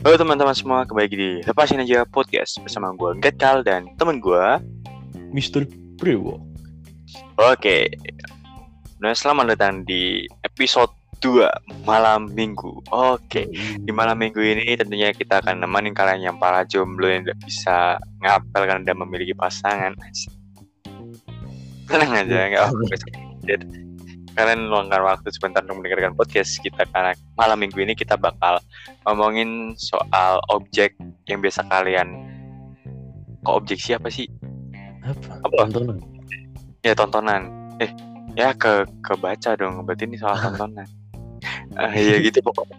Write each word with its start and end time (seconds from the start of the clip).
Halo 0.00 0.16
teman-teman 0.16 0.56
semua, 0.56 0.88
kembali 0.88 1.04
lagi 1.04 1.18
di 1.20 1.30
Lepasin 1.44 1.84
Aja 1.84 2.08
Podcast 2.08 2.56
bersama 2.64 2.88
gue 2.96 3.20
Getkal 3.20 3.60
dan 3.60 3.84
temen 4.00 4.16
gue 4.16 4.44
Mr. 5.36 5.68
Brewo. 6.00 6.40
Oke 7.36 7.92
Nah 9.04 9.12
selamat 9.12 9.52
datang 9.52 9.84
di 9.84 10.24
episode 10.40 10.88
2 11.20 11.84
malam 11.84 12.32
minggu 12.32 12.80
Oke 12.88 13.44
Di 13.52 13.92
malam 13.92 14.16
minggu 14.16 14.40
ini 14.40 14.72
tentunya 14.80 15.12
kita 15.12 15.44
akan 15.44 15.68
nemenin 15.68 15.92
kalian 15.92 16.32
yang 16.32 16.36
para 16.40 16.64
jomblo 16.64 17.04
yang 17.04 17.28
tidak 17.28 17.40
bisa 17.44 18.00
ngapel 18.24 18.62
karena 18.64 18.80
tidak 18.80 18.98
memiliki 19.04 19.36
pasangan 19.36 19.92
Tenang 21.84 22.24
aja, 22.24 22.48
nggak 22.48 22.62
apa-apa 22.72 23.89
kalian 24.38 24.70
luangkan 24.70 25.02
waktu 25.02 25.28
sebentar 25.34 25.62
untuk 25.66 25.82
mendengarkan 25.82 26.14
podcast 26.14 26.58
kita 26.62 26.86
karena 26.94 27.12
malam 27.34 27.58
minggu 27.58 27.78
ini 27.82 27.94
kita 27.98 28.14
bakal 28.14 28.62
ngomongin 29.06 29.74
soal 29.74 30.38
objek 30.52 30.94
yang 31.26 31.42
biasa 31.42 31.66
kalian 31.66 32.14
kok 33.42 33.56
objek 33.64 33.80
siapa 33.80 34.06
sih 34.12 34.28
Apa? 35.00 35.40
Apa? 35.48 35.56
Tontonan. 35.66 35.98
ya 36.84 36.92
tontonan 36.96 37.42
eh 37.80 37.90
ya 38.38 38.52
ke 38.54 38.86
kebaca 39.02 39.56
dong 39.58 39.82
berarti 39.84 40.06
ini 40.06 40.16
soal 40.20 40.36
tontonan 40.38 40.86
ah 41.80 41.92
ya 41.96 42.20
gitu 42.20 42.38
pokoknya 42.44 42.76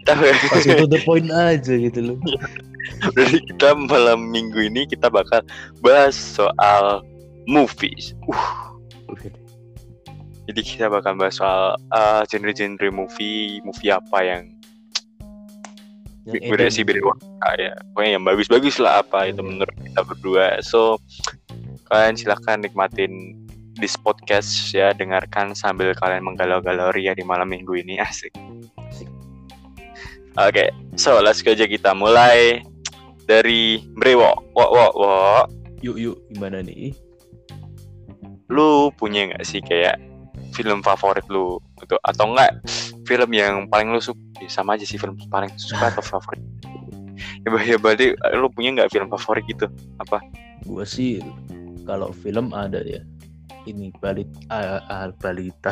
Masih 0.54 0.78
to 0.78 0.86
the 0.86 1.00
point 1.02 1.26
aja 1.34 1.74
gitu 1.74 2.14
loh. 2.14 2.18
Jadi 3.18 3.42
kita 3.50 3.74
malam 3.74 4.30
minggu 4.30 4.70
ini 4.70 4.86
kita 4.86 5.10
bakal 5.10 5.42
bahas 5.82 6.14
soal 6.14 7.02
movies 7.50 8.14
uh 8.30 8.70
jadi 10.52 10.62
kita 10.62 10.86
bakal 10.92 11.16
bahas 11.16 11.40
soal 11.40 11.80
uh, 11.96 12.22
genre-genre 12.28 12.92
movie 12.92 13.64
movie 13.64 13.88
apa 13.88 14.20
yang 14.20 14.42
Yang 16.28 16.54
berisi 16.54 16.82
edan. 16.86 17.02
berwarna 17.02 17.50
ya. 17.58 17.74
Pokoknya 17.96 18.12
yang 18.14 18.26
bagus-bagus 18.28 18.76
lah 18.78 19.02
apa 19.02 19.32
itu 19.32 19.42
Hmm. 19.42 19.58
menurut 19.58 19.74
kita 19.74 20.02
berdua. 20.06 20.62
So 20.62 21.02
kalian 21.90 22.14
silahkan 22.14 22.62
nikmatin 22.62 23.34
this 23.80 23.98
podcast 23.98 24.52
ya. 24.70 24.94
Dengarkan 24.94 25.58
sambil 25.58 25.98
kalian 25.98 26.22
menggalau-galau 26.22 26.94
ria 26.94 27.18
di 27.18 27.26
malam 27.26 27.50
minggu 27.50 27.74
ini. 27.74 27.98
Asik. 28.06 28.36
Asik. 28.78 29.10
oke 30.38 30.66
so 30.94 31.18
let's 31.24 31.42
go 31.42 31.56
aja. 31.56 31.66
Kita 31.66 31.98
mulai 31.98 32.62
dari 33.26 33.82
Brewo 33.90 34.46
wo 34.54 34.66
wo 34.68 34.86
wo 34.94 35.14
Yuk 35.82 35.98
yuk. 35.98 36.18
Gimana 36.30 36.62
nih? 36.62 36.94
lu 38.52 38.92
punya 38.92 39.32
nggak 39.32 39.48
sih 39.48 39.64
kayak 39.64 39.96
film 40.52 40.80
favorit 40.82 41.24
lu 41.28 41.58
gitu 41.80 41.96
atau 42.02 42.32
enggak 42.32 42.52
film 43.04 43.30
yang 43.32 43.66
paling 43.68 43.92
lu 43.92 44.00
suka 44.00 44.20
Ya, 44.42 44.50
sama 44.50 44.74
aja 44.74 44.82
sih 44.84 44.98
film 44.98 45.14
paling 45.30 45.54
suka 45.54 45.94
atau 45.94 46.02
favorit 46.02 46.42
ya, 47.46 47.50
ya 47.64 47.78
berarti 47.78 48.18
eh, 48.18 48.34
lu 48.34 48.50
punya 48.50 48.74
nggak 48.74 48.90
film 48.90 49.06
favorit 49.08 49.46
gitu 49.46 49.70
Gua 50.66 50.82
sih 50.82 51.22
kalau 51.86 52.14
film 52.14 52.54
ada 52.54 52.82
ya. 52.82 53.02
Ini 53.66 53.94
balit 53.98 54.26
ah, 54.50 54.82
ah, 54.90 55.10
balita. 55.14 55.70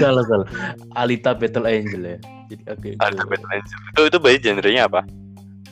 salah 0.00 0.24
salah. 0.24 0.48
Alita 0.96 1.36
Battle 1.36 1.68
Angel 1.68 2.02
ya. 2.04 2.18
Jadi 2.48 2.62
oke. 2.68 2.88
Alta 3.00 3.20
gua- 3.20 3.30
Battle 3.36 3.50
Angel. 3.52 3.76
itu 3.92 4.00
itu 4.08 4.16
berarti 4.16 4.38
genrenya 4.40 4.82
apa 4.88 5.00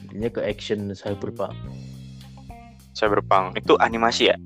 Intinya 0.04 0.28
ke 0.28 0.40
action 0.44 0.92
cyberpunk. 0.92 1.56
Cyberpunk 2.98 3.54
itu 3.54 3.78
animasi 3.78 4.28
ya 4.28 4.36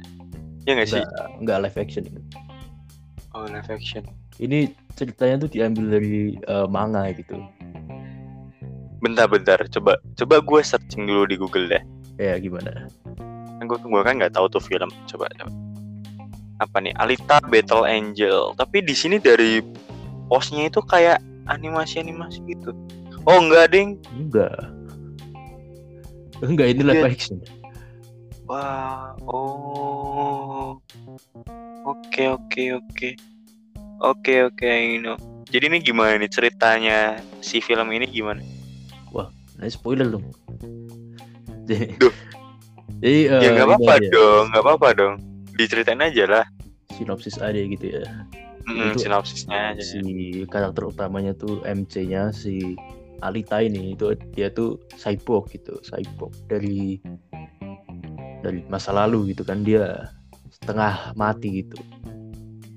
ya 0.69 0.77
nggak 0.77 0.89
sih 0.91 1.00
Enggak, 1.00 1.28
enggak 1.41 1.58
live 1.64 1.78
action. 1.81 2.05
oh 3.33 3.48
live 3.48 3.67
action 3.67 4.05
Ini 4.36 4.69
ceritanya 4.92 5.41
tuh 5.41 5.50
diambil 5.50 5.84
dari 5.91 6.36
eh, 6.36 6.67
manga 6.67 7.08
gitu. 7.11 7.36
bentar-bentar 8.98 9.58
coba 9.68 9.96
coba 10.14 10.36
gue 10.39 10.61
searching 10.62 11.05
dulu 11.05 11.24
di 11.24 11.36
Google 11.36 11.67
deh 11.67 11.83
Ya 12.17 12.36
gimana? 12.39 12.86
kan 13.58 13.64
gue 13.64 13.79
gua 13.80 14.02
kan 14.02 14.18
nggak 14.18 14.35
tahu 14.35 14.46
tuh 14.48 14.58
film 14.58 14.91
coba 15.07 15.27
coba 15.33 15.51
apa 16.58 16.77
nih 16.79 16.95
Alita 16.96 17.39
Battle 17.42 17.83
Angel 17.83 18.55
tapi 18.55 18.83
di 18.83 18.92
sini 18.92 19.18
dari 19.18 19.58
posnya 20.27 20.67
itu 20.67 20.79
kayak 20.80 21.18
animasi 21.46 21.98
animasi 21.98 22.42
gitu 22.45 22.70
oh 23.23 23.39
enggak 23.39 23.70
ding 23.70 23.98
Enggak. 24.12 24.55
Enggak 26.41 26.74
ini 26.74 26.83
live 26.83 26.98
Iya. 27.01 27.07
action. 27.08 27.36
Wah 28.47 29.14
oh. 29.27 30.79
Oke 31.83 32.30
oke 32.30 32.63
oke. 32.79 33.08
Oke 34.03 34.35
oke 34.47 34.67
I 34.67 34.98
know. 34.98 35.19
jadi 35.53 35.69
ini 35.69 35.85
gimana 35.85 36.17
nih 36.17 36.33
ceritanya 36.33 37.20
si 37.45 37.61
film 37.61 37.92
ini 37.92 38.08
gimana? 38.08 38.41
Nah, 39.63 39.70
spoiler 39.70 40.11
dong. 40.11 40.27
Jadi, 41.70 41.95
Duh. 42.03 42.11
jadi 42.98 43.19
ya 43.30 43.39
eh, 43.39 43.51
nggak 43.55 43.69
apa-apa 43.70 43.92
aja, 44.03 44.08
dong 44.11 44.45
nggak 44.51 44.64
apa-apa 44.67 44.89
dong. 44.98 45.14
Diceritain 45.55 46.03
aja 46.03 46.24
lah. 46.27 46.45
Sinopsis 46.98 47.39
ada 47.39 47.55
gitu 47.55 47.95
ya. 47.95 48.03
Mm, 48.67 48.98
Itu 48.98 49.07
sinopsisnya 49.07 49.79
aja. 49.79 49.83
Si 49.86 50.03
karakter 50.51 50.83
utamanya 50.91 51.30
tuh 51.39 51.63
MC-nya 51.63 52.35
si 52.35 52.74
Alita 53.23 53.63
ini. 53.63 53.95
Itu 53.95 54.19
dia 54.35 54.51
tuh 54.51 54.83
cyborg 54.98 55.55
gitu, 55.55 55.79
cyborg. 55.86 56.35
Dari 56.51 56.98
dari 58.42 58.67
masa 58.67 58.91
lalu 58.91 59.33
gitu 59.33 59.47
kan 59.47 59.63
dia 59.63 60.11
setengah 60.51 61.14
mati 61.14 61.63
gitu. 61.63 61.79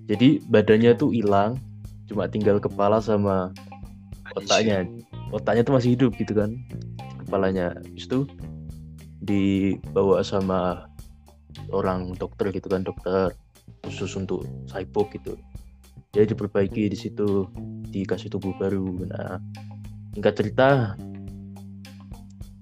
Jadi 0.05 0.37
badannya 0.45 0.93
tuh 0.93 1.09
hilang, 1.09 1.57
cuma 2.05 2.29
tinggal 2.29 2.61
kepala 2.61 3.01
sama 3.01 3.49
otaknya. 4.37 4.85
Otaknya 5.33 5.65
tuh 5.65 5.75
masih 5.75 5.97
hidup 5.97 6.13
gitu 6.21 6.37
kan. 6.37 6.53
Kepalanya. 7.25 7.73
Itu 7.97 8.29
dibawa 9.25 10.21
sama 10.21 10.85
orang 11.73 12.13
dokter 12.13 12.53
gitu 12.53 12.69
kan 12.69 12.85
dokter 12.85 13.33
khusus 13.81 14.13
untuk 14.13 14.45
cyborg 14.69 15.09
gitu. 15.17 15.33
Dia 16.13 16.29
diperbaiki 16.29 16.85
di 16.93 16.97
situ 16.97 17.49
dikasih 17.89 18.29
tubuh 18.29 18.53
baru. 18.61 19.09
Nah 19.09 19.41
singkat 20.13 20.33
cerita 20.37 20.95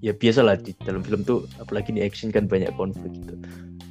ya 0.04 0.12
biasa 0.12 0.44
lah 0.44 0.60
di 0.60 0.76
dalam 0.84 1.00
film 1.00 1.24
tuh 1.24 1.48
apalagi 1.56 1.96
di 1.96 2.04
action 2.04 2.28
kan 2.28 2.44
banyak 2.44 2.68
konflik 2.76 3.08
gitu 3.16 3.40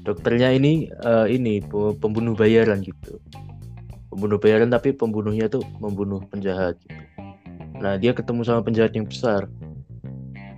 dokternya 0.06 0.54
ini 0.54 0.94
eh, 0.94 1.28
ini 1.34 1.58
pe- 1.66 1.98
pembunuh 1.98 2.38
bayaran 2.38 2.86
gitu 2.86 3.18
pembunuh 4.14 4.38
bayaran 4.38 4.70
tapi 4.70 4.94
pembunuhnya 4.94 5.50
tuh 5.50 5.66
membunuh 5.82 6.22
penjahat 6.30 6.78
gitu 6.86 7.04
Nah 7.84 8.00
dia 8.00 8.16
ketemu 8.16 8.48
sama 8.48 8.64
penjahat 8.64 8.96
yang 8.96 9.04
besar. 9.04 9.52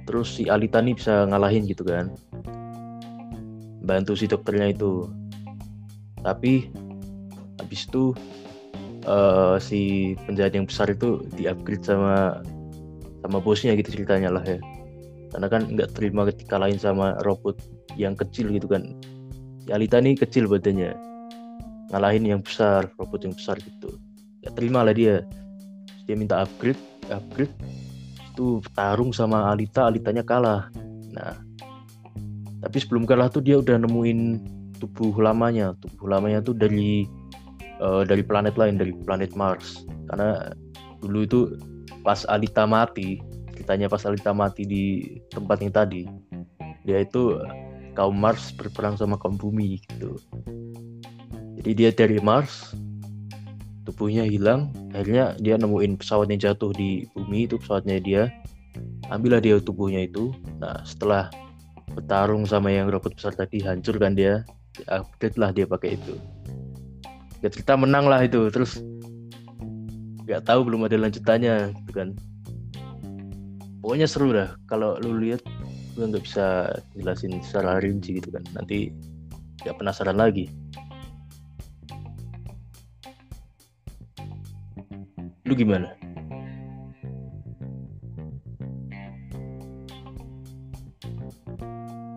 Terus 0.06 0.38
si 0.38 0.46
Alita 0.46 0.78
nih 0.78 0.94
bisa 0.94 1.26
ngalahin 1.26 1.66
gitu 1.66 1.82
kan. 1.82 2.14
Bantu 3.82 4.14
si 4.14 4.30
dokternya 4.30 4.70
itu. 4.78 5.10
Tapi 6.22 6.70
habis 7.58 7.90
itu 7.90 8.14
eh, 9.10 9.58
si 9.58 10.14
penjahat 10.30 10.54
yang 10.54 10.70
besar 10.70 10.94
itu 10.94 11.26
di-upgrade 11.34 11.82
sama 11.82 12.46
sama 13.26 13.42
bosnya 13.42 13.74
gitu 13.74 13.98
ceritanya 13.98 14.30
lah 14.30 14.46
ya. 14.46 14.62
Karena 15.36 15.48
kan 15.52 15.62
nggak 15.68 16.00
terima 16.00 16.24
ketika 16.32 16.56
lain 16.56 16.80
sama 16.80 17.20
robot 17.28 17.60
yang 18.00 18.16
kecil 18.16 18.48
gitu 18.56 18.72
kan. 18.72 18.96
Si 19.68 19.76
Alita 19.76 20.00
nih 20.00 20.16
kecil 20.16 20.48
badannya. 20.48 20.96
Ngalahin 21.92 22.24
yang 22.24 22.42
besar, 22.42 22.88
robot 22.96 23.28
yang 23.28 23.36
besar 23.36 23.60
gitu. 23.60 24.00
Gak 24.42 24.56
terima 24.58 24.82
lah 24.82 24.96
dia. 24.96 25.28
Dia 26.08 26.16
minta 26.16 26.42
upgrade 26.42 26.80
upgrade 27.10 27.54
itu 28.36 28.60
tarung 28.76 29.16
sama 29.16 29.52
Alita 29.54 29.88
Alitanya 29.88 30.24
kalah 30.26 30.68
nah 31.16 31.40
tapi 32.60 32.78
sebelum 32.82 33.06
kalah 33.06 33.30
tuh 33.30 33.40
dia 33.40 33.62
udah 33.62 33.80
nemuin 33.80 34.42
tubuh 34.82 35.16
lamanya 35.22 35.72
tubuh 35.80 36.12
lamanya 36.12 36.44
tuh 36.44 36.52
dari 36.52 37.08
eh, 37.80 38.04
dari 38.04 38.24
planet 38.26 38.60
lain 38.60 38.76
dari 38.76 38.92
planet 39.06 39.32
Mars 39.38 39.88
karena 40.12 40.52
dulu 41.00 41.20
itu 41.24 41.40
pas 42.04 42.28
Alita 42.28 42.68
mati 42.68 43.24
ceritanya 43.66 43.90
pas 43.90 44.06
Alita 44.06 44.30
mati 44.30 44.62
di 44.62 44.84
tempat 45.34 45.58
yang 45.58 45.74
tadi. 45.74 46.06
Dia 46.86 47.02
itu 47.02 47.42
kaum 47.98 48.14
Mars 48.14 48.54
berperang 48.54 48.94
sama 48.94 49.18
kaum 49.18 49.42
bumi 49.42 49.82
gitu. 49.90 50.22
Jadi 51.58 51.72
dia 51.74 51.90
dari 51.90 52.22
Mars 52.22 52.78
tubuhnya 53.90 54.22
hilang 54.22 54.70
akhirnya 54.94 55.34
dia 55.42 55.58
nemuin 55.58 55.98
pesawat 55.98 56.30
yang 56.30 56.38
jatuh 56.46 56.78
di 56.78 57.10
bumi 57.18 57.50
itu 57.50 57.58
pesawatnya 57.58 57.98
dia. 57.98 58.30
Ambillah 59.10 59.42
dia 59.42 59.58
tubuhnya 59.58 60.06
itu. 60.06 60.30
Nah 60.62 60.86
setelah 60.86 61.34
bertarung 61.98 62.46
sama 62.46 62.70
yang 62.70 62.94
robot 62.94 63.18
besar 63.18 63.34
tadi 63.34 63.66
hancur 63.66 63.98
kan 63.98 64.14
dia 64.14 64.46
upgrade 64.94 65.42
lah 65.42 65.50
dia 65.50 65.66
pakai 65.66 65.98
itu. 65.98 66.14
Cerita 67.42 67.74
menang 67.74 68.06
lah 68.06 68.22
itu 68.22 68.46
terus 68.54 68.78
nggak 70.30 70.46
tahu 70.46 70.70
belum 70.70 70.86
ada 70.86 71.02
lanjutannya 71.02 71.74
gitu 71.82 71.94
kan 71.98 72.14
pokoknya 73.86 74.10
seru 74.10 74.34
dah. 74.34 74.58
Kalau 74.66 74.98
lu 74.98 75.22
lihat 75.22 75.46
gue 75.94 76.10
nggak 76.10 76.26
bisa 76.26 76.74
jelasin 76.98 77.38
secara 77.46 77.78
rinci 77.78 78.18
gitu 78.18 78.34
kan. 78.34 78.42
Nanti 78.58 78.90
gak 79.62 79.78
penasaran 79.78 80.18
lagi. 80.18 80.50
Lu 85.46 85.54
gimana? 85.54 85.94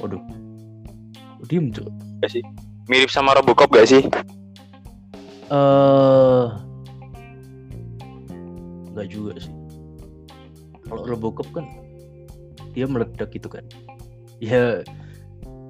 Waduh. 0.00 0.24
Diem 1.52 1.68
tuh 1.68 1.84
gak 2.24 2.32
sih. 2.32 2.44
Mirip 2.88 3.12
sama 3.12 3.36
Robocop 3.36 3.68
gak 3.68 3.92
sih? 3.92 4.08
Eh 5.48 5.52
uh, 5.52 6.48
nggak 8.96 9.08
juga 9.12 9.36
sih 9.36 9.57
kalau 10.88 11.04
Robocop 11.04 11.48
kan 11.54 11.64
dia 12.72 12.88
meledak 12.88 13.30
gitu 13.32 13.48
kan 13.48 13.64
ya 14.42 14.82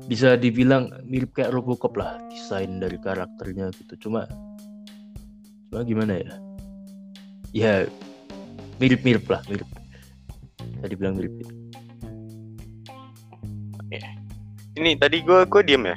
bisa 0.09 0.41
dibilang 0.41 0.88
mirip 1.05 1.37
kayak 1.37 1.53
Robocop 1.53 1.99
lah 1.99 2.17
desain 2.32 2.81
dari 2.81 2.97
karakternya 2.97 3.75
gitu 3.76 4.09
cuma 4.09 4.25
cuma 5.69 5.85
gimana 5.85 6.17
ya 6.17 6.35
ya 7.53 7.73
mirip-mirip 8.81 9.26
lah 9.29 9.43
mirip 9.50 9.69
bisa 10.79 10.87
dibilang 10.88 11.19
mirip 11.19 11.35
gitu. 11.43 11.55
Ini 14.79 14.94
tadi 14.94 15.26
gue 15.26 15.43
gue 15.50 15.62
diem 15.67 15.91
ya. 15.91 15.97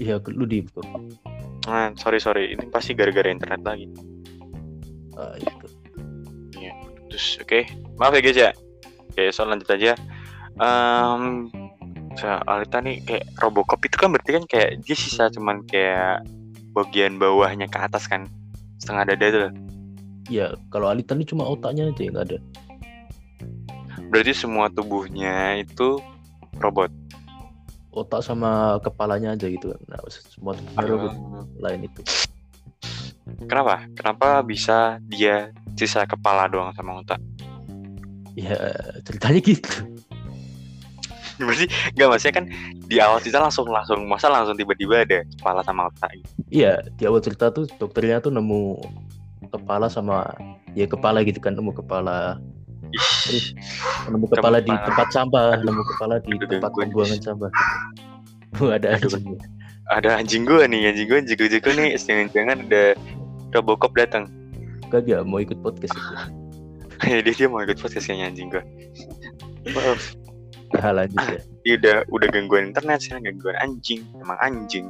iya 0.00 0.16
lu 0.32 0.48
di 0.48 0.64
kok 0.64 0.88
Nah, 1.66 1.90
sorry 1.98 2.22
sorry. 2.22 2.54
Ini 2.54 2.70
pasti 2.70 2.94
gara-gara 2.94 3.26
internet 3.26 3.60
lagi. 3.66 3.90
Ah, 5.18 5.34
itu 5.36 5.66
Terus 7.16 7.40
oke, 7.40 7.60
maaf 7.96 8.12
ya 8.12 8.20
guys 8.20 8.36
ya. 8.36 8.50
Oke, 9.08 9.32
soal 9.32 9.48
lanjut 9.48 9.72
aja. 9.72 9.96
Em 10.60 11.48
soal 12.12 12.44
Alita 12.44 12.84
nih 12.84 13.00
kayak 13.08 13.24
Robocop 13.40 13.80
itu 13.88 13.96
kan 13.96 14.12
berarti 14.12 14.36
kan 14.36 14.44
kayak 14.44 14.84
dia 14.84 14.92
sisa 14.92 15.32
cuman 15.32 15.64
kayak 15.64 16.28
bagian 16.76 17.16
bawahnya 17.16 17.72
ke 17.72 17.78
atas 17.80 18.04
kan? 18.04 18.28
Setengah 18.76 19.16
dada 19.16 19.24
itu 19.32 19.38
loh. 19.48 19.52
ya 20.28 20.52
kalau 20.68 20.92
Alita 20.92 21.16
ini 21.16 21.24
cuma 21.24 21.48
otaknya 21.48 21.88
aja 21.88 22.02
yang 22.04 22.20
ada. 22.20 22.36
Berarti 24.12 24.36
semua 24.36 24.68
tubuhnya 24.68 25.56
itu 25.56 25.96
robot? 26.60 26.92
Otak 27.96 28.20
sama 28.20 28.76
kepalanya 28.84 29.32
aja 29.32 29.48
gitu 29.48 29.72
kan. 29.72 29.80
Nah, 29.88 30.04
semua 30.12 30.52
tubuhnya 30.52 30.84
robot. 30.84 31.12
Lain 31.64 31.80
itu 31.88 32.04
kenapa 33.46 33.84
kenapa 33.98 34.40
bisa 34.46 35.02
dia 35.10 35.50
sisa 35.76 36.06
kepala 36.06 36.48
doang 36.48 36.72
sama 36.72 37.02
otak 37.02 37.20
ya 38.38 38.54
ceritanya 39.04 39.40
gitu 39.42 39.72
berarti 41.36 41.68
nggak 41.96 42.08
maksudnya 42.08 42.34
kan 42.34 42.44
di 42.88 42.96
awal 42.96 43.20
kita 43.20 43.36
langsung 43.36 43.68
langsung 43.68 44.08
masa 44.08 44.32
langsung 44.32 44.56
tiba-tiba 44.56 45.04
ada 45.04 45.20
kepala 45.36 45.60
sama 45.60 45.92
otak 45.92 46.08
gitu. 46.16 46.28
Iya, 46.48 46.80
di 46.96 47.04
awal 47.04 47.20
cerita 47.20 47.52
tuh 47.52 47.68
dokternya 47.76 48.24
tuh 48.24 48.32
nemu 48.32 48.80
kepala 49.52 49.92
sama 49.92 50.32
ya 50.72 50.88
kepala 50.88 51.20
gitu 51.28 51.36
kan 51.36 51.52
nemu 51.52 51.76
kepala 51.76 52.40
nemu 54.08 54.26
kepala 54.32 54.64
di 54.64 54.72
tempat 54.72 55.08
sampah, 55.12 55.60
Aduh. 55.60 55.68
nemu 55.68 55.82
kepala 55.92 56.14
di 56.24 56.32
Aduh, 56.40 56.48
tempat 56.56 56.70
pembuangan 56.72 57.20
sampah. 57.20 57.50
Ada 58.80 58.96
Aduh. 58.96 59.12
anjing. 59.12 59.36
ada 59.86 60.18
anjing 60.18 60.42
gue 60.42 60.66
nih 60.66 60.90
anjing 60.90 61.06
gue 61.06 61.18
jago-jago 61.30 61.70
nih 61.78 61.94
jangan-jangan 61.94 62.58
ada 62.66 62.98
Robocop 63.56 63.96
datang 63.96 64.28
Kagak 64.86 65.26
mau 65.26 65.42
ikut 65.42 65.58
podcast 65.64 65.96
itu. 65.96 66.14
dia 67.24 67.32
dia 67.34 67.48
mau 67.48 67.60
ikut 67.60 67.76
podcast 67.76 68.06
kayaknya 68.06 68.30
anjing 68.30 68.48
gue 68.52 68.62
maaf 69.72 70.14
Nah, 70.66 70.90
lanjut 70.92 71.22
ya. 71.30 71.40
dia 71.62 71.74
udah 71.78 71.96
udah 72.10 72.28
gangguan 72.34 72.74
internet 72.74 72.98
sekarang 72.98 73.22
gangguan 73.32 73.56
anjing 73.62 74.02
emang 74.18 74.38
anjing 74.42 74.86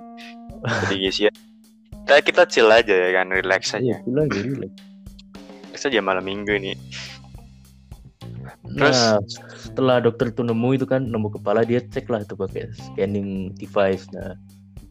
jadi 0.89 0.95
guys 1.05 1.19
ya 1.21 1.33
kita 2.07 2.15
kita 2.25 2.43
chill 2.49 2.71
aja 2.73 2.91
ya 2.91 3.11
kan 3.13 3.29
relax 3.29 3.77
aja 3.77 3.85
Iya, 3.85 3.99
bilang 4.09 4.29
jadi 4.33 4.49
relax. 4.57 4.73
relax 5.69 5.81
aja 5.85 6.01
malam 6.01 6.25
minggu 6.25 6.55
nih 6.57 6.77
Terus? 8.67 8.99
Nah, 8.99 9.19
setelah 9.57 9.97
dokter 10.03 10.35
itu 10.35 10.43
nemu 10.43 10.69
itu 10.77 10.85
kan 10.85 11.01
nemu 11.01 11.39
kepala 11.39 11.62
dia 11.62 11.81
cek 11.81 12.11
lah 12.11 12.23
itu 12.23 12.35
pakai 12.35 12.67
scanning 12.75 13.55
device. 13.57 14.05
Nah, 14.12 14.35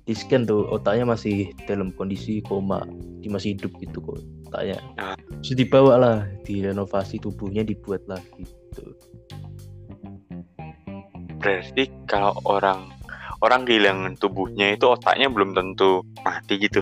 di 0.05 0.13
scan 0.13 0.45
tuh 0.45 0.69
otaknya 0.69 1.09
masih 1.09 1.49
dalam 1.65 1.89
kondisi 1.93 2.39
koma, 2.45 2.85
dia 3.25 3.33
masih 3.33 3.57
hidup 3.57 3.73
gitu 3.81 3.97
kok 4.05 4.21
otaknya. 4.49 4.77
Ah. 5.01 5.17
Terus 5.41 5.57
dibawa 5.57 5.93
lah, 5.97 6.17
direnovasi 6.45 7.17
tubuhnya 7.17 7.65
dibuat 7.65 8.05
lagi 8.05 8.45
gitu. 8.45 8.93
berarti 11.45 11.85
kalau 12.09 12.33
orang 12.49 12.89
orang 13.45 13.69
kehilangan 13.69 14.17
tubuhnya 14.17 14.73
itu 14.73 14.89
otaknya 14.89 15.29
belum 15.29 15.53
tentu 15.53 16.01
mati 16.25 16.57
gitu 16.57 16.81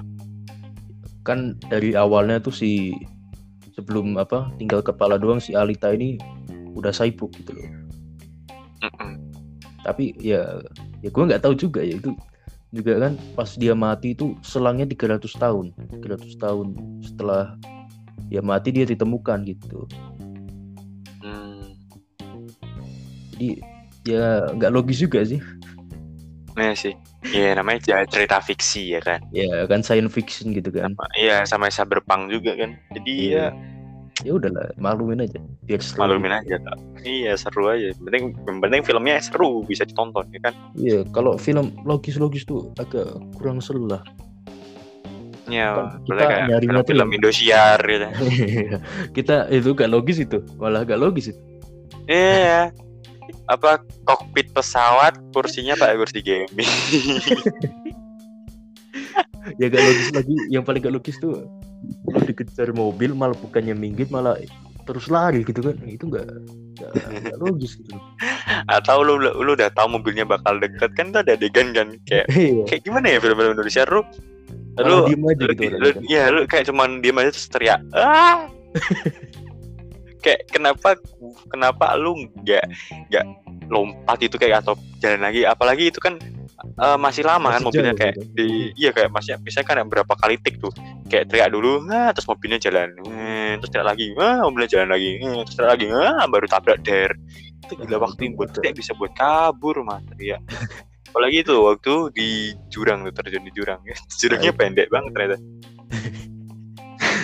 Kan 1.28 1.60
dari 1.68 1.96
awalnya 2.00 2.40
tuh 2.40 2.56
si 2.56 2.96
sebelum 3.76 4.16
apa 4.16 4.52
tinggal 4.56 4.80
kepala 4.80 5.20
doang 5.20 5.44
si 5.44 5.52
Alita 5.52 5.92
ini 5.92 6.20
udah 6.76 6.92
saibuk 6.92 7.32
gitu 7.40 7.56
loh. 7.56 7.70
Mm-mm. 8.84 9.12
Tapi 9.88 10.16
ya 10.20 10.60
ya 11.00 11.10
gue 11.12 11.24
nggak 11.24 11.44
tahu 11.48 11.56
juga 11.56 11.80
ya 11.80 11.96
itu 11.96 12.12
juga 12.74 12.98
kan 12.98 13.14
pas 13.38 13.54
dia 13.54 13.78
mati 13.78 14.18
itu 14.18 14.34
selangnya 14.42 14.90
300 14.90 15.30
tahun. 15.38 15.66
300 16.02 16.42
tahun 16.42 16.68
setelah 17.06 17.54
dia 18.28 18.42
mati 18.42 18.74
dia 18.74 18.90
ditemukan 18.90 19.46
gitu. 19.46 19.86
Hmm. 21.24 21.72
jadi 23.34 23.50
ya 24.04 24.26
nggak 24.58 24.74
logis 24.74 25.00
juga 25.00 25.22
sih. 25.24 25.40
Iya 26.58 26.74
sih. 26.74 26.94
Iya 27.34 27.58
namanya 27.58 27.80
cer- 27.82 28.10
cerita 28.10 28.38
fiksi 28.42 28.98
ya 28.98 29.02
kan. 29.02 29.22
Ya 29.32 29.66
kan 29.70 29.86
science 29.86 30.12
fiction 30.12 30.52
gitu 30.52 30.70
kan. 30.74 30.98
Iya 31.16 31.46
sama 31.46 31.70
cyberpunk 31.70 32.30
juga 32.34 32.58
kan. 32.58 32.76
Jadi 32.94 33.38
ya 33.38 33.54
ya 34.22 34.38
udahlah 34.38 34.70
maklumin 34.78 35.26
aja 35.26 35.42
biar 35.66 35.82
seru. 35.82 36.06
Malumin 36.06 36.30
aja 36.32 36.56
Kak. 36.56 36.78
Iya 37.02 37.34
seru 37.34 37.66
aja. 37.68 37.90
Yang 37.90 37.98
penting, 38.00 38.24
yang 38.40 38.60
penting 38.62 38.82
filmnya 38.86 39.18
seru 39.18 39.66
Bisa 39.66 39.84
ditonton 39.84 40.30
ya 40.30 40.40
kan? 40.40 40.54
Iya 40.78 41.02
kalau 41.10 41.34
film 41.36 41.74
logis-logis 41.82 42.46
tuh 42.46 42.70
agak 42.78 43.10
kurang 43.34 43.58
seru 43.58 43.90
lah. 43.90 44.06
Iya 45.44 45.76
Kan 45.76 46.06
kita 46.06 46.24
kayak 46.24 46.46
tuh 46.48 46.60
film-film 46.64 47.08
yang- 47.10 47.16
Indosiar 47.18 47.80
gitu. 47.82 48.08
Kita 49.12 49.36
itu 49.50 49.70
gak 49.74 49.90
logis 49.90 50.18
itu 50.22 50.40
malah 50.56 50.86
gak 50.86 51.02
logis 51.02 51.34
itu. 51.34 51.42
Iya. 52.06 52.70
Apa 53.50 53.82
kokpit 54.04 54.54
pesawat 54.54 55.20
kursinya 55.32 55.76
pakai 55.76 55.96
kursi 55.98 56.20
gaming 56.22 56.70
ya 59.60 59.66
gak 59.70 59.84
logis 59.84 60.10
lagi. 60.14 60.36
Yang 60.50 60.64
paling 60.66 60.82
gak 60.84 60.96
logis 60.96 61.18
tuh 61.20 61.48
lu 61.84 62.20
dikejar 62.24 62.72
mobil 62.72 63.12
malah 63.12 63.36
bukannya 63.36 63.76
minggir 63.76 64.08
malah 64.08 64.40
terus 64.84 65.08
lari 65.12 65.44
gitu 65.44 65.60
kan. 65.64 65.76
Itu 65.84 66.08
gak, 66.10 66.28
gak, 66.80 66.92
gak 67.32 67.38
logis 67.40 67.80
gitu. 67.80 67.96
Atau 68.68 69.04
lu 69.04 69.20
lu 69.20 69.52
udah 69.54 69.70
tahu 69.74 70.00
mobilnya 70.00 70.24
bakal 70.28 70.60
deket 70.60 70.92
kan 70.96 71.12
tuh 71.12 71.22
ada 71.24 71.36
adegan 71.36 71.76
kan 71.76 71.96
kayak 72.08 72.28
iya. 72.34 72.64
kayak 72.68 72.82
gimana 72.88 73.06
ya 73.14 73.18
film-film 73.20 73.56
Indonesia? 73.56 73.84
Lu 73.90 74.02
lu 74.82 75.06
diem 75.06 75.22
aja 75.30 75.44
lu, 75.46 75.54
gitu 75.54 75.70
lu, 75.70 75.78
orangnya 75.78 75.94
kan. 75.94 76.04
ya 76.10 76.24
lu 76.34 76.40
kayak 76.50 76.66
cuman 76.66 76.90
diem 77.06 77.20
aja 77.22 77.30
terus 77.30 77.50
teriak 77.54 77.82
ah! 77.94 78.50
Kayak 80.24 80.42
kenapa 80.56 80.96
kenapa 81.52 82.00
lu 82.00 82.16
nggak 82.42 82.64
nggak 83.12 83.26
lompat 83.68 84.18
itu 84.24 84.40
kayak 84.40 84.64
atau 84.64 84.80
jalan 85.04 85.20
lagi? 85.20 85.44
Apalagi 85.44 85.92
itu 85.92 86.00
kan 86.00 86.16
eh, 86.64 86.98
masih 86.98 87.24
lama 87.28 87.48
kan 87.52 87.60
Masih 87.62 87.68
mobilnya 87.68 87.94
jauh 87.94 88.00
kayak 88.02 88.14
gitu. 88.16 88.24
di 88.34 88.48
iya 88.80 88.90
kayak 88.96 89.10
masih 89.12 89.32
misalnya 89.44 89.68
kan 89.68 89.76
ada 89.82 89.88
berapa 89.88 90.14
kali 90.18 90.36
tik 90.42 90.56
tuh. 90.64 90.74
Kayak 91.12 91.30
teriak 91.30 91.50
dulu 91.54 91.84
nah 91.86 92.10
terus 92.16 92.26
mobilnya 92.26 92.60
jalan 92.60 92.90
eh, 93.10 93.60
terus 93.60 93.70
teriak 93.70 93.88
lagi 93.94 94.06
ah 94.18 94.42
mobilnya 94.48 94.70
jalan 94.72 94.90
lagi 94.96 95.10
eh, 95.22 95.42
terus 95.46 95.56
teriak 95.60 95.72
lagi 95.76 95.86
ah 95.92 96.26
baru 96.28 96.46
tabrak 96.48 96.78
der. 96.84 97.12
Itu 97.64 97.74
gila 97.80 97.98
waktu 98.04 98.16
itu 98.18 98.24
yang 98.28 98.34
buat 98.40 98.50
teriak 98.56 98.74
bisa 98.76 98.92
buat 98.96 99.12
kabur 99.16 99.76
mas 99.86 100.04
teriak. 100.16 100.42
Apalagi 101.14 101.46
itu 101.46 101.54
waktu 101.62 101.94
di 102.18 102.30
jurang 102.74 103.06
tuh 103.06 103.14
terjun 103.14 103.46
di 103.46 103.54
jurang. 103.54 103.78
Jurangnya 104.20 104.50
Nah, 104.50 104.58
pendek 104.58 104.88
banget 104.90 105.12
ternyata. 105.14 105.38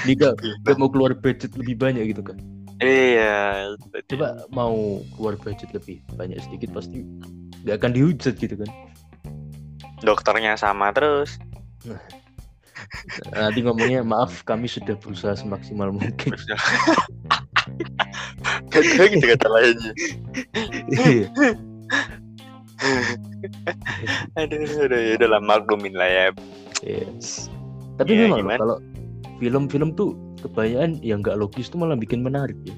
Dia 0.05 0.15
gak, 0.15 0.33
gak 0.63 0.77
mau 0.79 0.87
keluar 0.87 1.11
budget 1.17 1.51
lebih 1.59 1.75
banyak 1.75 2.15
gitu 2.15 2.23
kan 2.23 2.37
iya 2.79 3.67
coba 4.07 4.39
mau 4.55 5.03
keluar 5.15 5.35
budget 5.35 5.67
lebih 5.75 5.99
banyak 6.15 6.39
sedikit 6.39 6.71
pasti 6.71 7.03
gak 7.67 7.83
akan 7.83 7.91
dihujat 7.91 8.39
gitu 8.39 8.55
kan 8.55 8.69
dokternya 10.01 10.55
sama 10.55 10.89
terus 10.89 11.35
nanti 13.29 13.59
ngomongnya 13.59 14.01
maaf 14.01 14.41
kami 14.43 14.65
sudah 14.65 14.95
berusaha 14.95 15.35
semaksimal 15.35 15.91
mungkin 15.91 16.33
kan 18.69 18.81
gitu 19.07 19.25
kata 19.27 19.47
lainnya 19.47 19.93
Iya. 20.89 21.27
aduh 24.35 24.57
aduh 24.81 24.99
ya 24.99 25.13
udah 25.17 25.29
lah 25.29 25.41
maklumin 25.41 25.93
lah 25.93 26.07
ya 26.07 26.25
Yes. 26.79 27.51
Tapi 27.99 28.15
Ya, 28.15 28.23
memang 28.25 28.39
gimana? 28.39 28.55
kalau 28.57 28.77
film-film 29.37 29.91
tuh 29.91 30.15
kebanyakan 30.39 31.03
yang 31.03 31.19
nggak 31.19 31.35
logis 31.35 31.67
tuh 31.67 31.75
malah 31.75 31.99
bikin 31.99 32.23
menarik 32.23 32.55
ya. 32.63 32.71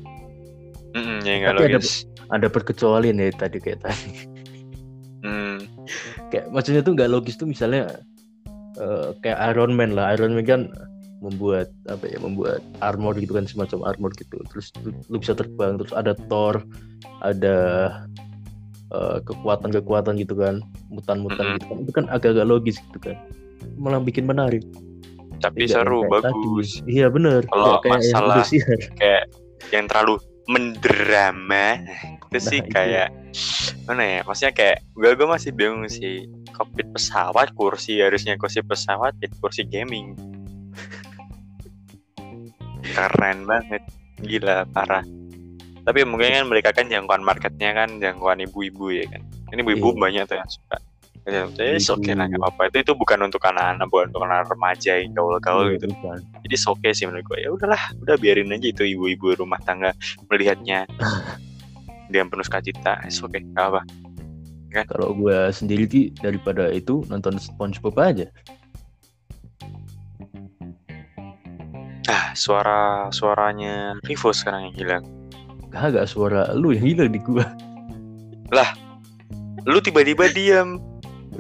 Mm-mm, 0.97 1.21
ya 1.21 1.33
nggak 1.37 1.51
Tapi 1.53 1.61
ada- 1.61 1.77
logis 1.77 2.09
Ada 2.27 2.47
perkecualian 2.49 3.21
ya 3.21 3.29
tadi 3.29 3.61
kayak 3.61 3.85
tadi. 3.85 4.25
Kayak 6.31 6.47
maksudnya 6.49 6.81
tuh 6.81 6.95
nggak 6.95 7.11
logis 7.11 7.35
tuh 7.35 7.45
misalnya 7.45 7.91
eh, 8.75 9.09
kayak 9.19 9.39
Iron 9.51 9.75
Man 9.75 9.93
lah. 9.93 10.15
Iron 10.15 10.33
Man 10.33 10.47
kan 10.47 10.61
membuat 11.21 11.69
apa 11.85 12.09
ya 12.09 12.17
membuat 12.17 12.65
armor 12.81 13.13
gitu 13.13 13.37
kan 13.37 13.45
semacam 13.45 13.85
armor 13.85 14.09
gitu 14.17 14.41
terus 14.49 14.73
lu, 14.81 14.89
lu 15.05 15.21
bisa 15.21 15.37
terbang 15.37 15.77
terus 15.77 15.93
ada 15.93 16.17
Thor 16.25 16.65
ada 17.21 17.57
eh, 18.89 19.17
kekuatan-kekuatan 19.21 20.17
gitu 20.17 20.33
kan, 20.33 20.65
mutan-mutan 20.89 21.55
gitu 21.55 21.65
kan, 21.69 21.77
itu 21.77 21.91
kan 21.93 22.05
agak-agak 22.09 22.43
logis 22.43 22.81
gitu 22.81 22.99
kan, 22.99 23.15
malah 23.77 24.01
bikin 24.01 24.25
menarik. 24.25 24.65
tapi 25.39 25.65
yang 25.65 25.81
seru 25.81 26.01
kayak 26.03 26.11
tadi. 26.11 26.25
bagus 26.37 26.69
Iya 26.85 27.07
bener. 27.09 27.41
Kalau 27.47 27.77
kayak 27.79 27.85
yang 27.85 27.93
masalah- 28.13 28.37
Indosiar. 28.41 28.79
kayak 28.97 29.23
yang 29.69 29.85
terlalu 29.85 30.13
mendrama 30.45 31.67
itu 32.31 32.39
Nah, 32.39 32.47
sih 32.47 32.59
itu. 32.63 32.71
kayak 32.71 33.11
mana 33.83 34.03
ya 34.07 34.19
maksudnya 34.23 34.53
kayak 34.55 34.77
gue 34.95 35.09
gue 35.11 35.27
masih 35.27 35.51
bingung 35.51 35.83
sih 35.85 36.23
kokpit 36.55 36.87
pesawat 36.87 37.51
kursi 37.51 37.99
harusnya 37.99 38.39
kursi 38.39 38.63
pesawat 38.63 39.19
jadi 39.19 39.35
kursi 39.35 39.67
gaming. 39.67 40.15
Keren 42.87 43.43
banget. 43.43 43.83
Gila 44.23 44.63
parah. 44.65 45.03
Tapi 45.81 46.07
mungkin 46.07 46.31
kan 46.31 46.45
mereka 46.47 46.71
kan 46.71 46.87
jangkauan 46.87 47.19
marketnya 47.19 47.75
kan 47.75 47.99
jangkauan 47.99 48.39
ibu-ibu 48.39 48.95
ya 48.95 49.11
kan. 49.11 49.19
Ini 49.51 49.59
ibu-ibu 49.59 49.91
Iya. 49.91 49.99
banyak 49.99 50.23
tuh 50.25 50.37
yang 50.39 50.47
suka. 50.49 50.77
Ya 51.21 51.45
jadi 51.45 51.77
oke 51.83 52.11
lah 52.11 52.25
Ibu. 52.25 52.31
nggak 52.31 52.41
apa-apa. 52.41 52.61
Itu 52.71 52.77
itu 52.79 52.93
bukan 52.95 53.19
untuk 53.21 53.43
anak-anak 53.43 53.91
bukan 53.91 54.05
untuk 54.07 54.23
anak 54.23 54.47
remaja 54.47 54.91
yang 54.95 55.11
gaul-gaul 55.11 55.67
Iya, 55.67 55.73
gitu. 55.77 55.85
bukan. 55.91 56.17
jadi 56.41 56.55
oke 56.63 56.87
sih 56.91 57.05
menurut 57.05 57.25
gue 57.25 57.37
ya 57.41 57.49
udahlah 57.51 57.81
udah 57.99 58.15
biarin 58.15 58.49
aja 58.49 58.67
itu 58.67 58.83
ibu-ibu 58.87 59.35
rumah 59.35 59.59
tangga 59.59 59.91
melihatnya 60.25 60.87
dengan 62.11 62.27
penuh 62.29 62.45
sukacita 62.45 62.99
oke 63.07 63.39
nggak 63.39 63.67
apa 63.71 63.81
Kalau 64.87 65.11
gue 65.11 65.51
sendiri 65.51 65.83
sih 65.83 66.15
daripada 66.23 66.71
itu 66.71 67.03
nonton 67.11 67.35
SpongeBob 67.35 67.91
aja. 67.99 68.27
ah 72.07 72.31
suara 72.35 73.11
suaranya 73.11 73.99
Rivo 74.07 74.31
sekarang 74.31 74.71
yang 74.71 74.75
hilang 74.75 75.03
Kagak 75.71 76.07
suara 76.07 76.51
lu 76.51 76.75
yang 76.75 76.83
hilang 76.83 77.11
di 77.15 77.19
gua. 77.23 77.47
lu 79.63 79.79
tiba-tiba 79.79 80.27
diam 80.31 80.79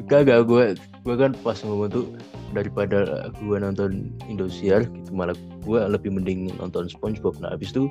Kagak 0.07 0.47
gue 0.47 0.75
gue 0.79 1.15
kan 1.17 1.35
pas 1.43 1.57
ngomong 1.65 1.89
tuh 1.91 2.05
daripada 2.51 3.31
gue 3.41 3.57
nonton 3.57 4.11
Indosiar 4.27 4.85
gitu 4.87 5.11
malah 5.15 5.35
gue 5.63 5.81
lebih 5.87 6.11
mending 6.11 6.51
nonton 6.59 6.91
SpongeBob. 6.91 7.39
Nah 7.39 7.55
habis 7.55 7.71
itu 7.71 7.87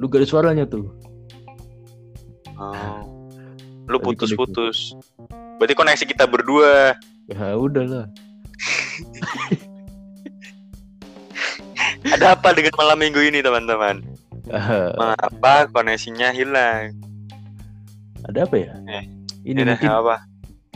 lu 0.00 0.06
gak 0.08 0.24
ada 0.24 0.28
suaranya 0.28 0.64
tuh. 0.64 0.88
Oh. 2.60 3.00
lu 3.88 3.96
putus-putus 3.98 4.94
berarti 5.56 5.74
koneksi 5.74 6.04
kita 6.04 6.24
berdua 6.28 6.94
Ya 7.30 7.54
udahlah. 7.54 8.10
ada 12.10 12.34
apa 12.34 12.50
dengan 12.52 12.74
malam 12.74 12.98
minggu 12.98 13.20
ini 13.22 13.38
teman-teman 13.40 14.02
Ah, 14.50 14.90
mengapa 14.98 15.70
koneksinya 15.70 16.34
hilang 16.34 16.90
ada 18.26 18.44
apa 18.44 18.56
ya? 18.58 18.72
Eh, 18.90 19.04
Ini 19.46 19.62
mungkin 19.62 19.88
nggak 19.88 20.00
apa 20.04 20.16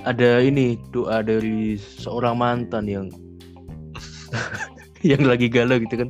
ada 0.04 0.38
ini 0.44 0.78
doa 0.94 1.24
dari 1.24 1.74
seorang 1.74 2.38
mantan 2.38 2.86
yang 2.86 3.06
yang 5.10 5.22
lagi 5.24 5.48
galau 5.52 5.76
gitu 5.80 6.06
kan. 6.06 6.08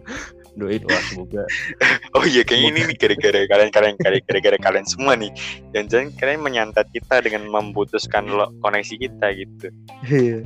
Doain 0.54 0.82
wah 0.86 1.02
semoga 1.10 1.42
Oh 2.16 2.22
iya 2.22 2.46
kayaknya 2.46 2.68
ini 2.70 2.80
nih 2.94 2.96
gara-gara 2.96 3.40
kalian 3.50 3.70
kalian 3.74 3.94
gara-gara 3.98 4.58
kalian 4.62 4.86
semua 4.86 5.18
nih. 5.18 5.34
Dan 5.74 5.90
jangan 5.90 6.14
kalian 6.14 6.40
menyantet 6.46 6.86
kita 6.94 7.18
dengan 7.26 7.50
memutuskan 7.50 8.30
lo, 8.30 8.54
koneksi 8.62 8.94
kita 9.02 9.26
gitu. 9.34 9.66
Iya. 10.06 10.38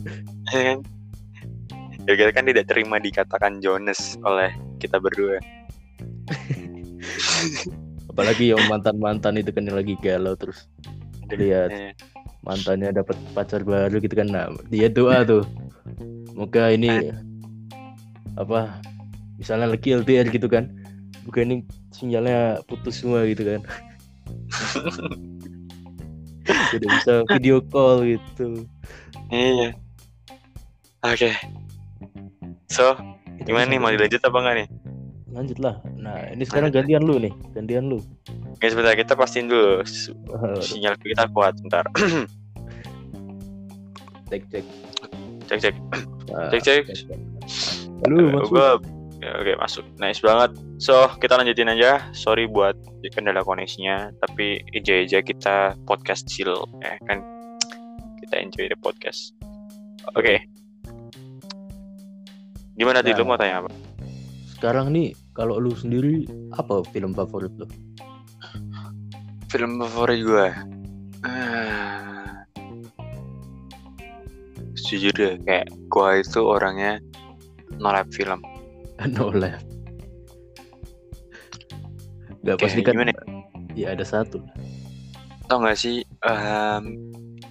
Ya 0.49 0.61
kan? 0.73 0.79
Gara-gara 2.09 2.33
kan 2.33 2.45
tidak 2.49 2.65
terima 2.73 2.97
dikatakan 2.97 3.61
Jonas 3.61 4.17
oleh 4.25 4.49
kita 4.81 4.97
berdua. 4.97 5.37
apalagi 8.19 8.51
yang 8.51 8.59
mantan-mantan 8.67 9.39
itu 9.39 9.55
kan 9.55 9.63
yang 9.63 9.79
lagi 9.79 9.95
galau 10.03 10.35
terus 10.35 10.67
lihat 11.31 11.71
Eh, 11.71 11.95
mantannya 12.43 12.91
dapat 12.91 13.15
pacar 13.31 13.63
baru 13.63 14.03
gitu 14.03 14.11
kan 14.19 14.27
nah 14.27 14.51
dia 14.67 14.91
doa 14.91 15.23
tuh 15.23 15.47
moga 16.35 16.75
ini 16.75 17.15
apa 18.35 18.83
misalnya 19.39 19.71
lagi 19.71 19.95
LDR 19.95 20.27
gitu 20.29 20.51
kan. 20.51 20.69
Moga 21.25 21.41
ini 21.41 21.63
sinyalnya 21.95 22.61
putus 22.67 23.01
semua 23.01 23.25
gitu 23.25 23.47
kan. 23.47 23.61
Tidak 26.49 26.89
bisa 26.89 27.15
video 27.29 27.61
call 27.63 28.17
gitu. 28.17 28.65
Iya. 29.29 29.77
Oke. 31.05 31.31
So, 32.69 32.97
gimana 33.45 33.69
nih? 33.69 33.79
Mau 33.81 33.93
dilanjut 33.93 34.21
apa 34.21 34.39
enggak 34.41 34.57
nih? 34.65 34.69
lanjut 35.29 35.61
lah. 35.63 35.79
Nah 35.95 36.35
ini 36.35 36.43
sekarang 36.43 36.75
gantian 36.75 37.05
lu 37.05 37.21
nih. 37.21 37.31
Gantian 37.55 37.87
lu. 37.87 38.03
Oke, 38.51 38.67
sebentar. 38.67 38.97
Kita 38.97 39.15
pastiin 39.15 39.47
dulu 39.47 39.85
Wah, 40.35 40.59
sinyal 40.59 40.99
kita 40.99 41.31
kuat. 41.31 41.55
Bentar. 41.63 41.85
cek 44.27 44.43
cek. 44.51 44.65
Cek 45.47 45.59
cek. 45.63 45.75
Nah, 46.29 46.49
Cek, 46.51 46.61
cek. 46.61 46.83
lu 48.11 48.35
masuk 48.35 48.51
Gua- 48.51 48.83
ya, 49.23 49.31
oke 49.39 49.53
masuk. 49.59 49.85
Nice 49.99 50.23
banget. 50.23 50.55
So, 50.79 51.11
kita 51.19 51.39
lanjutin 51.39 51.71
aja. 51.71 52.03
Sorry 52.15 52.47
buat 52.47 52.75
kendala 53.15 53.43
koneksinya, 53.43 54.15
tapi 54.23 54.63
enjoy 54.75 55.07
aja 55.07 55.23
kita 55.23 55.75
podcast 55.87 56.27
chill 56.31 56.55
ya 56.83 56.99
kan. 57.07 57.23
Kita 58.23 58.35
enjoy 58.39 58.67
the 58.71 58.79
podcast. 58.79 59.35
Oke. 60.15 60.43
Gimana 62.79 63.03
tadi 63.03 63.15
lu 63.19 63.27
Nah. 63.27 63.35
mau 63.35 63.39
tanya 63.39 63.67
apa? 63.67 63.71
sekarang 64.59 64.91
nih 64.91 65.15
kalau 65.39 65.63
lu 65.63 65.71
sendiri 65.71 66.27
apa 66.59 66.83
film 66.91 67.15
favorit 67.15 67.55
lu 67.63 67.67
Film 69.49 69.81
favorit 69.81 70.21
gue. 70.29 70.49
Ah. 71.25 72.45
Jujur 74.77 75.09
deh, 75.17 75.41
kayak 75.41 75.73
gue 75.73 76.11
itu 76.21 76.41
orangnya 76.45 77.01
nolak 77.81 78.13
film. 78.13 78.45
no 79.15 79.31
left 79.31 79.67
Gak 82.47 82.55
Oke, 82.55 82.71
pasti 82.71 82.81
kan 82.87 82.95
gimana 82.95 83.13
ya 83.75 83.93
ada 83.93 84.07
satu 84.07 84.41
Tau 85.49 85.65
gak 85.65 85.81
sih, 85.81 86.05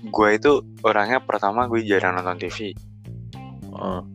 gue 0.06 0.30
itu 0.30 0.62
orangnya 0.86 1.18
pertama 1.18 1.66
gue 1.66 1.82
jarang 1.82 2.14
nonton 2.14 2.38
TV. 2.38 2.78
oh, 3.74 4.06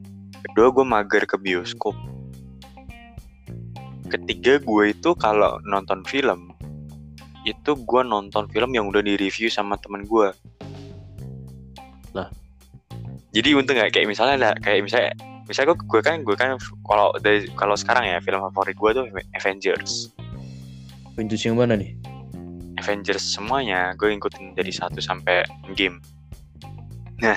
Kedua 0.46 0.70
gue 0.70 0.86
mager 0.86 1.26
ke 1.26 1.34
bioskop. 1.34 1.90
Ketiga 4.06 4.62
gue 4.62 4.84
itu 4.94 5.10
kalau 5.18 5.58
nonton 5.66 6.06
film 6.06 6.54
itu 7.42 7.74
gue 7.74 8.02
nonton 8.06 8.46
film 8.54 8.70
yang 8.70 8.86
udah 8.86 9.02
di 9.02 9.18
review 9.18 9.50
sama 9.50 9.74
temen 9.82 10.06
gue. 10.06 10.30
Lah. 12.14 12.30
Jadi 13.34 13.50
untung 13.58 13.74
nggak 13.74 13.98
kayak 13.98 14.06
misalnya 14.06 14.34
ada 14.38 14.50
kayak 14.62 14.86
misalnya 14.86 15.10
misalnya 15.52 15.76
gue, 15.76 15.78
gue 15.84 16.00
kan 16.00 16.16
gue 16.24 16.36
kan 16.36 16.56
kalau 16.88 17.12
dari 17.20 17.44
kalau 17.52 17.76
sekarang 17.76 18.08
ya 18.08 18.18
film 18.24 18.40
favorit 18.40 18.74
gue 18.74 18.90
tuh 18.96 19.04
Avengers. 19.36 20.16
Avengers 21.12 21.42
yang 21.44 21.60
mana 21.60 21.76
nih 21.76 21.92
Avengers 22.80 23.22
semuanya 23.22 23.92
gue 24.00 24.08
ngikutin 24.16 24.56
dari 24.56 24.72
satu 24.72 24.98
sampai 24.98 25.44
game. 25.76 26.00
Nah. 27.20 27.36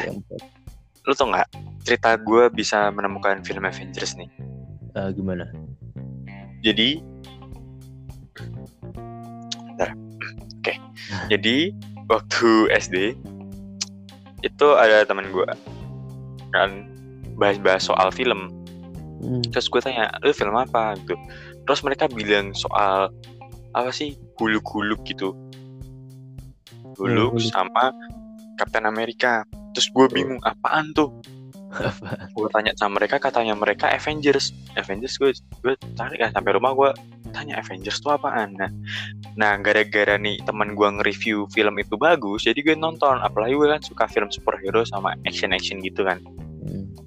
Lu 1.05 1.13
tau 1.13 1.29
nggak 1.29 1.53
cerita 1.85 2.17
gue 2.17 2.49
bisa 2.49 2.89
menemukan 2.89 3.45
film 3.45 3.61
Avengers 3.61 4.17
nih? 4.17 4.25
Ah, 4.97 5.13
gimana 5.13 5.45
jadi 6.65 6.89
Bentar. 9.53 9.89
oke 10.57 10.73
jadi 11.31 11.55
waktu 12.09 12.49
SD 12.73 12.97
itu 14.41 14.67
ada 14.73 15.05
teman 15.05 15.29
gue 15.29 15.49
kan 16.49 16.89
bahas-bahas 17.35 17.87
soal 17.87 18.09
film. 18.11 18.51
Hmm, 19.23 19.43
terus 19.51 19.67
gue 19.71 19.81
tanya 19.83 20.11
lu 20.23 20.31
film 20.31 20.55
apa? 20.55 20.95
Gitu. 20.99 21.15
Terus 21.65 21.79
mereka 21.83 22.05
bilang 22.11 22.51
soal 22.55 23.11
apa 23.75 23.91
sih 23.91 24.15
huluk-huluk 24.39 25.03
gitu. 25.07 25.35
Huluk. 26.95 27.39
sama 27.43 27.91
Captain 28.55 28.87
America. 28.87 29.43
Terus 29.75 29.87
gue 29.91 30.05
bingung 30.11 30.39
apaan 30.47 30.95
tuh? 30.95 31.11
Gue 32.31 32.47
tanya 32.55 32.71
sama 32.79 33.03
mereka 33.03 33.19
katanya 33.19 33.51
mereka 33.51 33.91
Avengers. 33.91 34.55
Avengers 34.79 35.19
gue 35.19 35.35
gue 35.59 35.75
tarik 35.99 36.23
kan 36.23 36.31
sampai 36.31 36.55
rumah 36.55 36.71
gue 36.71 36.89
tanya 37.35 37.59
Avengers 37.59 37.99
tuh 37.99 38.15
apaan? 38.15 38.55
Nah 38.55 38.71
nah 39.35 39.59
gara-gara 39.59 40.15
nih 40.15 40.39
teman 40.47 40.71
gue 40.71 40.87
nge-review 40.87 41.51
film 41.51 41.75
itu 41.75 41.99
bagus 41.99 42.47
jadi 42.47 42.55
gue 42.63 42.79
nonton. 42.79 43.19
Apalagi 43.19 43.59
gue 43.59 43.67
kan 43.67 43.83
suka 43.83 44.07
film 44.07 44.31
superhero 44.31 44.87
sama 44.87 45.19
action 45.27 45.51
action 45.51 45.83
gitu 45.83 46.07
kan 46.07 46.23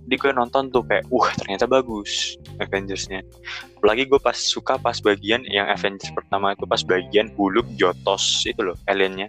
jadi 0.09 0.17
gue 0.17 0.33
nonton 0.33 0.73
tuh 0.73 0.81
kayak 0.89 1.05
wah 1.13 1.29
ternyata 1.37 1.69
bagus 1.69 2.41
Avengersnya 2.59 3.21
apalagi 3.77 4.09
gue 4.09 4.17
pas 4.17 4.35
suka 4.35 4.81
pas 4.81 4.97
bagian 5.05 5.45
yang 5.53 5.69
Avengers 5.69 6.09
pertama 6.17 6.57
itu 6.57 6.65
pas 6.65 6.81
bagian 6.81 7.29
Huluk 7.37 7.69
Jotos 7.77 8.49
itu 8.49 8.59
loh 8.65 8.77
aliennya 8.89 9.29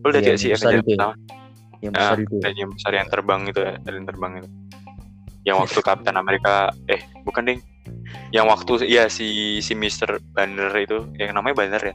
lo 0.00 0.08
udah 0.08 0.22
Iya, 0.24 0.32
lihat 0.32 0.40
sih 0.40 0.50
Avengers 0.56 0.80
itu 0.80 0.96
ya? 0.96 0.96
pertama 0.96 1.14
yang 1.84 1.92
besar 1.92 2.16
itu 2.16 2.36
dan 2.40 2.52
yang 2.56 2.70
besar 2.72 2.92
yang 2.96 3.08
terbang 3.12 3.40
itu 3.52 3.60
ya, 3.60 3.74
alien 3.84 4.06
terbang 4.08 4.32
itu. 4.40 4.48
Yang 5.44 5.56
waktu 5.60 5.80
Captain 5.84 6.16
Amerika 6.16 6.72
eh 6.88 7.04
bukan 7.22 7.42
ding. 7.44 7.60
Yang 8.32 8.46
waktu 8.48 8.72
ya 8.88 9.12
si 9.12 9.60
si 9.60 9.76
Mr. 9.76 10.18
Banner 10.32 10.72
itu 10.72 11.04
yang 11.20 11.36
namanya 11.36 11.60
Banner 11.60 11.82
ya. 11.92 11.94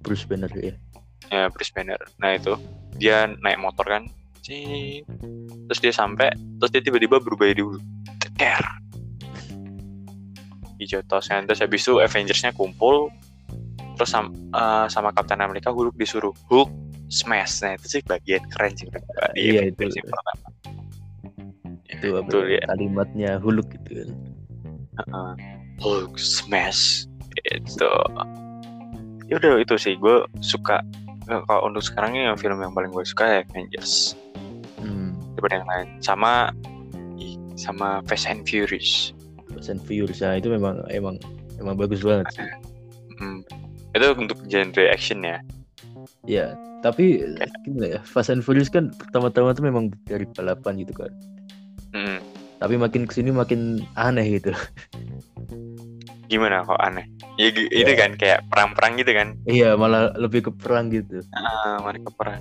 Bruce 0.00 0.24
Banner 0.24 0.50
ya 0.56 0.74
ya 1.32 1.48
Bruce 1.48 1.72
Banner 1.72 1.96
nah 2.20 2.36
itu 2.36 2.52
dia 3.00 3.24
naik 3.40 3.58
motor 3.58 3.88
kan 3.88 4.04
Cik. 4.42 5.02
terus 5.70 5.78
dia 5.78 5.94
sampai 5.94 6.28
terus 6.58 6.70
dia 6.70 6.82
tiba-tiba 6.82 7.16
berubah 7.18 7.46
jadi 7.46 7.62
Hulk 7.62 7.82
Teker. 8.18 8.62
hijau 10.76 10.98
tos 11.06 11.30
kan 11.30 11.46
terus 11.46 11.62
habis 11.62 11.86
itu 11.86 12.02
Avengersnya 12.02 12.50
kumpul 12.52 13.06
terus 13.94 14.10
sama, 14.10 14.34
uh, 14.50 14.86
sama 14.90 15.14
Captain 15.14 15.38
America 15.38 15.70
Hulk 15.70 15.94
disuruh 15.94 16.34
Hulk 16.50 16.66
smash 17.06 17.62
nah 17.62 17.78
itu 17.78 17.86
sih 17.86 18.02
bagian 18.02 18.42
keren 18.50 18.74
sih 18.74 18.88
di 19.32 19.54
Iya, 19.54 19.70
Avengers 19.70 19.94
itu. 19.94 20.02
pertama 20.02 20.32
itu 21.86 22.08
Betul, 22.18 22.42
ya. 22.50 22.60
kalimatnya 22.66 23.30
huluk 23.38 23.68
gitu 23.70 24.02
kan 24.02 24.10
Heeh. 24.98 25.32
Hulk 25.78 26.18
smash 26.18 27.06
itu 27.46 27.90
ya 29.30 29.34
udah 29.38 29.56
itu 29.56 29.74
sih 29.78 29.94
gue 29.96 30.16
suka 30.42 30.82
eh, 31.30 31.40
kalau 31.46 31.70
untuk 31.70 31.80
sekarang 31.80 32.12
ini 32.12 32.26
yang 32.26 32.36
film 32.36 32.58
yang 32.58 32.74
paling 32.74 32.90
gue 32.90 33.06
suka 33.06 33.24
ya 33.24 33.38
Avengers. 33.46 34.18
Daripada 35.42 35.58
yang 35.58 35.68
lain. 35.68 35.88
Sama 35.98 36.32
sama 37.54 37.98
Fast 38.06 38.24
and 38.24 38.42
Furious. 38.42 39.10
Fast 39.50 39.68
and 39.68 39.82
Furious 39.82 40.18
ya 40.18 40.34
itu 40.34 40.46
memang 40.48 40.78
emang 40.88 41.18
emang 41.58 41.74
bagus 41.74 42.00
banget. 42.00 42.30
Sih 42.32 42.46
Hmm. 43.12 43.42
itu 43.92 44.06
untuk 44.16 44.38
genre 44.46 44.84
action 44.88 45.20
ya? 45.20 45.38
Ya 46.22 46.54
tapi 46.80 47.22
gimana 47.62 47.86
ya 47.88 48.00
Fast 48.02 48.30
and 48.30 48.40
Furious 48.40 48.66
kan 48.66 48.90
pertama-tama 48.92 49.50
tuh 49.52 49.62
memang 49.62 49.90
dari 50.04 50.24
balapan 50.28 50.78
gitu 50.78 50.94
kan. 50.96 51.10
Hmm. 51.90 52.22
tapi 52.56 52.78
makin 52.78 53.04
ke 53.04 53.12
sini 53.12 53.28
makin 53.28 53.82
aneh 53.92 54.38
gitu. 54.38 54.54
Gimana 56.30 56.62
kok 56.62 56.78
aneh? 56.78 57.04
Ya, 57.34 57.50
gi- 57.50 57.68
itu 57.68 57.90
Ya. 57.90 57.98
kan 57.98 58.10
kayak 58.14 58.40
perang-perang 58.46 58.96
gitu 58.96 59.12
kan? 59.12 59.34
Iya 59.44 59.74
malah 59.74 60.14
lebih 60.14 60.46
ke 60.46 60.50
perang 60.54 60.88
gitu. 60.88 61.20
Ah 61.34 61.82
mereka 61.82 62.08
perang. 62.10 62.40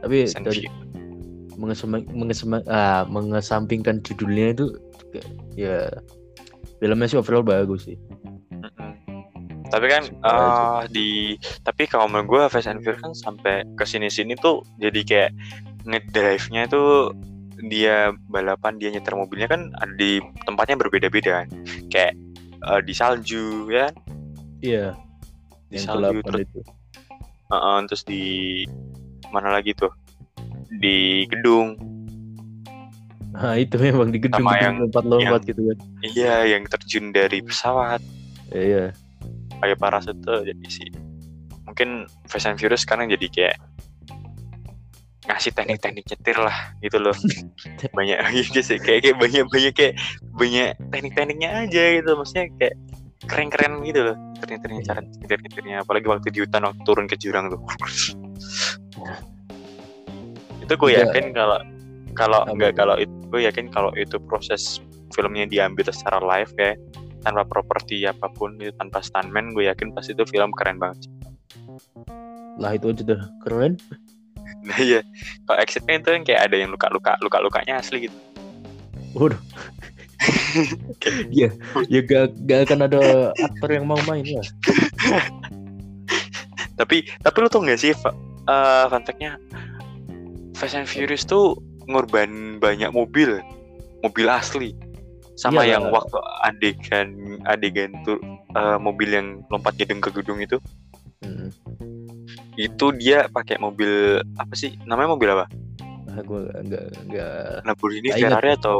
Tapi 0.00 0.24
Fast 0.24 0.34
and 0.34 0.48
dari 0.48 0.64
Mengesema- 1.60 2.64
ah, 2.64 3.04
mengesampingkan 3.04 4.00
judulnya 4.00 4.56
itu 4.56 4.66
ya 5.60 5.92
filmnya 6.80 7.06
sih 7.06 7.20
overall 7.20 7.44
bagus 7.44 7.84
sih. 7.84 8.00
Tapi 9.70 9.86
kan 9.86 10.02
eh, 10.08 10.80
di 10.90 11.36
tapi 11.62 11.86
kalau 11.86 12.10
menurut 12.10 12.26
gue 12.26 12.42
Fast 12.50 12.66
and 12.66 12.82
Furious 12.82 12.98
kan 13.04 13.12
sampai 13.14 13.62
ke 13.78 13.84
sini-sini 13.86 14.34
tuh 14.34 14.66
jadi 14.80 15.00
kayak 15.06 15.30
ngedrive-nya 15.86 16.66
itu 16.66 17.14
dia 17.68 18.10
balapan 18.32 18.80
dia 18.80 18.88
nyetir 18.88 19.14
mobilnya 19.14 19.46
kan 19.46 19.68
ada 19.78 19.92
di 19.94 20.18
tempatnya 20.48 20.80
berbeda-beda 20.80 21.44
kan. 21.44 21.48
Kayak 21.92 22.18
eh, 22.66 22.80
di 22.82 22.92
salju 22.96 23.68
ya 23.70 23.92
kan? 23.92 23.94
iya 24.64 24.86
Di 25.70 25.78
salju 25.78 26.18
ke-8 26.24 26.26
terus 26.26 26.40
itu 26.42 26.60
eh, 27.50 27.54
eh, 27.54 27.78
terus 27.86 28.02
di 28.08 28.22
mana 29.30 29.54
lagi 29.54 29.76
tuh? 29.76 29.92
Di 30.70 30.96
gedung. 31.26 31.74
nah 33.30 33.54
itu 33.54 33.74
memang 33.74 34.10
di 34.10 34.18
Sama 34.18 34.26
gedung-gedung 34.26 34.58
yang- 34.60 34.78
lompat-lompat 34.84 35.40
gitu 35.46 35.60
kan 35.64 35.78
Iya, 36.02 36.36
yang 36.50 36.62
terjun 36.66 37.10
dari 37.10 37.38
pesawat 37.40 38.02
Ya, 38.50 38.60
iya 38.60 38.84
pakai 39.56 39.76
parasute 39.76 40.18
jadi 40.42 40.66
sih. 40.66 40.88
Mungkin 41.62 42.04
Fast 42.26 42.46
and 42.46 42.56
Furious 42.56 42.82
sekarang 42.82 43.06
jadi 43.06 43.26
kayak 43.28 43.56
ngasih 45.22 45.52
teknik-teknik 45.52 46.02
nyetir 46.04 46.34
lah 46.34 46.74
gitu 46.80 46.98
loh. 46.98 47.14
banyak 47.96 48.18
gitu 48.42 48.60
sih 48.60 48.78
kayak 48.78 49.06
kayak 49.06 49.16
banyak 49.16 49.44
banyak 49.46 49.72
kayak 49.72 49.94
banyak 50.32 50.68
teknik-tekniknya 50.90 51.50
aja 51.62 51.82
gitu 51.94 52.10
maksudnya 52.12 52.44
kayak 52.56 52.74
keren-keren 53.22 53.84
gitu 53.84 54.00
loh 54.02 54.16
nyetir-nyetirnya 54.34 54.80
cara 54.82 55.00
nyetir-nyetirnya 55.00 55.76
apalagi 55.80 56.06
waktu 56.08 56.26
di 56.28 56.40
hutan 56.42 56.66
waktu 56.66 56.82
turun 56.82 57.06
ke 57.06 57.14
jurang 57.14 57.46
tuh 57.46 57.60
itu 60.70 60.78
gue 60.78 60.90
Iya. 60.94 61.10
yakin 61.10 61.34
kalau 61.34 61.58
kalau 62.14 62.40
tuh? 62.46 62.70
kalau 62.78 62.94
itu 62.94 63.10
gue 63.34 63.42
yakin 63.42 63.66
kalau 63.74 63.90
itu 63.98 64.22
proses 64.22 64.78
filmnya 65.10 65.50
diambil 65.50 65.90
secara 65.90 66.22
live 66.22 66.54
ya 66.54 66.78
tanpa 67.26 67.42
properti 67.42 68.06
apa 68.06 68.30
pun 68.30 68.54
itu 68.62 68.70
tanpa 68.78 69.02
stuntman 69.02 69.50
gue 69.50 69.66
yakin 69.66 69.90
pasti 69.90 70.14
itu 70.14 70.22
film 70.30 70.54
keren 70.54 70.78
banget 70.78 71.10
lah 72.60 72.76
itu 72.76 72.92
aja 72.92 73.02
udah 73.08 73.22
keren. 73.40 73.72
Nah 74.68 74.76
iya. 74.76 75.00
Kalau 75.48 75.56
actionnya 75.64 75.96
itu 75.96 76.08
kan 76.12 76.22
kayak 76.28 76.42
ada 76.50 76.56
yang 76.60 76.68
luka-luka 76.68 77.16
luka-lukanya 77.24 77.80
asli 77.80 78.04
gitu. 78.04 78.18
Waduh. 79.16 79.40
Ya 81.32 81.48
ya 81.88 82.04
gak, 82.04 82.36
gak 82.44 82.68
akan 82.68 82.84
ada 82.84 83.32
aktor 83.32 83.72
yang 83.72 83.88
mau 83.88 83.96
main 84.04 84.26
lah 84.28 84.44
tapi 86.80 87.04
tapi 87.24 87.36
lu 87.40 87.48
tau 87.48 87.64
gak 87.64 87.80
sih 87.80 87.92
eh, 87.92 88.84
fun 88.88 89.02
fact-nya 89.04 89.36
Fast 90.60 90.76
and 90.76 90.84
Furious 90.84 91.24
tuh 91.24 91.56
ngorban 91.88 92.60
banyak 92.60 92.92
mobil 92.92 93.40
mobil 94.04 94.26
asli 94.28 94.76
sama 95.34 95.64
Iyalah. 95.64 95.72
yang 95.72 95.84
waktu 95.88 96.18
adegan 96.44 97.08
adegan 97.48 97.90
tuh 98.04 98.20
eh, 98.52 98.76
mobil 98.76 99.08
yang 99.08 99.40
lompat 99.48 99.72
gedung 99.74 99.98
ke 99.98 100.12
gedung 100.12 100.36
itu 100.38 100.60
hmm. 101.24 101.48
itu 102.54 102.86
dia 102.94 103.24
pakai 103.26 103.56
mobil 103.56 104.20
apa 104.36 104.52
sih 104.52 104.76
namanya 104.84 105.16
mobil 105.16 105.32
apa 105.32 105.48
ah, 106.12 106.20
gue 106.20 106.40
gak 106.68 106.84
gak 107.08 107.32
Lamborghini 107.64 108.12
Nggak. 108.12 108.20
Ferrari 108.20 108.50
atau 108.54 108.76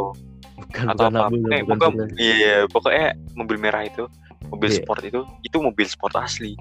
bukan 0.60 0.84
atau 0.92 1.04
bukan 1.08 1.16
apa 1.16 1.26
Abu, 1.26 1.36
Eh, 1.48 1.62
bukan 1.64 1.90
Ferrari. 1.96 2.14
iya 2.20 2.34
iya, 2.36 2.54
pokoknya 2.68 3.06
mobil 3.32 3.56
merah 3.56 3.82
itu 3.82 4.04
mobil 4.52 4.68
Iya. 4.68 4.84
sport 4.84 5.02
itu 5.02 5.20
itu 5.40 5.56
mobil 5.56 5.86
sport 5.88 6.14
asli 6.20 6.52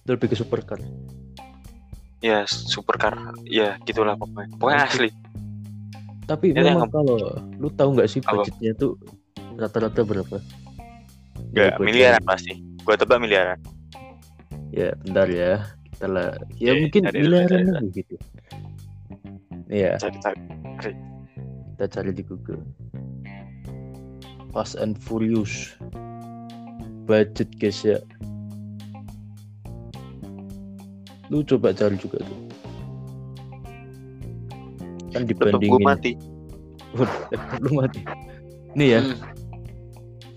itu 0.00 0.08
lebih 0.08 0.32
ke 0.32 0.36
supercar 0.36 0.80
ya 2.20 2.44
supercar 2.46 3.16
ya 3.48 3.80
gitulah 3.88 4.14
pokoknya. 4.16 4.48
Pokoknya 4.60 4.80
asli. 4.86 5.10
Tapi 6.28 6.54
yang 6.54 6.78
memang 6.78 6.92
kalau 6.92 7.16
lu 7.58 7.68
tahu 7.74 7.96
nggak 7.96 8.08
sih 8.08 8.20
budgetnya 8.22 8.72
tuh 8.78 8.94
rata-rata 9.58 10.06
berapa? 10.06 10.36
Gak 11.50 11.74
Ya, 11.74 11.82
miliaran 11.82 12.22
pasti. 12.22 12.60
Gua 12.86 12.94
tebak 12.94 13.18
miliaran. 13.18 13.58
Ya 14.70 14.94
bentar 15.02 15.26
ya. 15.26 15.66
Kita 15.90 16.06
lah 16.06 16.38
ya 16.56 16.72
Oke, 16.72 16.80
mungkin 16.86 17.02
miliaran 17.10 17.66
lagi 17.74 17.90
gitu. 18.04 18.14
Iya, 19.70 19.98
cari 19.98 20.18
cari. 20.22 20.40
Kita 21.76 21.86
cari 21.90 22.10
di 22.14 22.22
Google. 22.22 22.62
Fast 24.54 24.78
and 24.78 24.98
Furious. 24.98 25.74
Budget 27.06 27.50
guys 27.58 27.82
ya. 27.82 27.98
Lu 31.30 31.46
coba 31.46 31.70
cari 31.72 31.94
juga 31.96 32.18
tuh. 32.20 32.38
Kan 35.10 35.26
dibandingin 35.26 35.82
mati 35.82 36.12
lu 37.62 37.70
mati. 37.78 38.02
Nih 38.74 38.98
ya, 38.98 39.00
Hmm. 39.02 39.18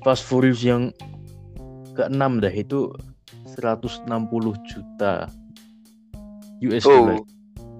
Fast 0.03 0.27
Furious 0.27 0.59
yang 0.61 0.91
keenam 1.95 2.43
dah 2.43 2.51
itu 2.51 2.91
160 3.55 4.03
juta 4.67 5.29
US 6.59 6.83
dollar. 6.83 7.17
Oh. 7.21 7.25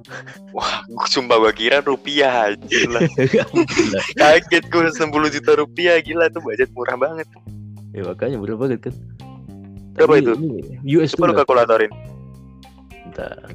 Wah, 0.55 0.85
gua 0.87 1.07
sumpah 1.09 1.37
gua 1.41 1.51
kira 1.51 1.81
rupiah 1.81 2.53
gila. 2.69 3.01
Gila. 3.03 3.99
Kaget 4.21 4.63
gua 4.69 4.87
60 4.93 5.35
juta 5.35 5.51
rupiah 5.57 5.97
gila 5.99 6.29
tuh 6.29 6.41
budget 6.45 6.69
murah 6.71 6.95
banget. 6.95 7.27
ya 7.93 8.01
makanya 8.09 8.37
murah 8.41 8.57
banget 8.57 8.89
kan. 8.89 8.95
Berapa 9.93 10.17
itu? 10.17 10.33
ini 10.33 10.97
US 10.97 11.13
lu 11.17 11.29
dollar. 11.29 11.43
kalkulatorin. 11.43 11.91
Bentar. 13.13 13.45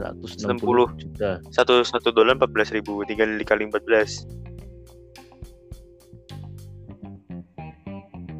160 0.00 0.56
60. 0.56 0.96
juta. 0.96 1.30
Satu 1.52 1.84
satu 1.84 2.08
dolar 2.08 2.40
14 2.40 2.72
ribu, 2.80 3.04
tiga 3.04 3.28
dikali 3.28 3.68
14. 3.68 4.24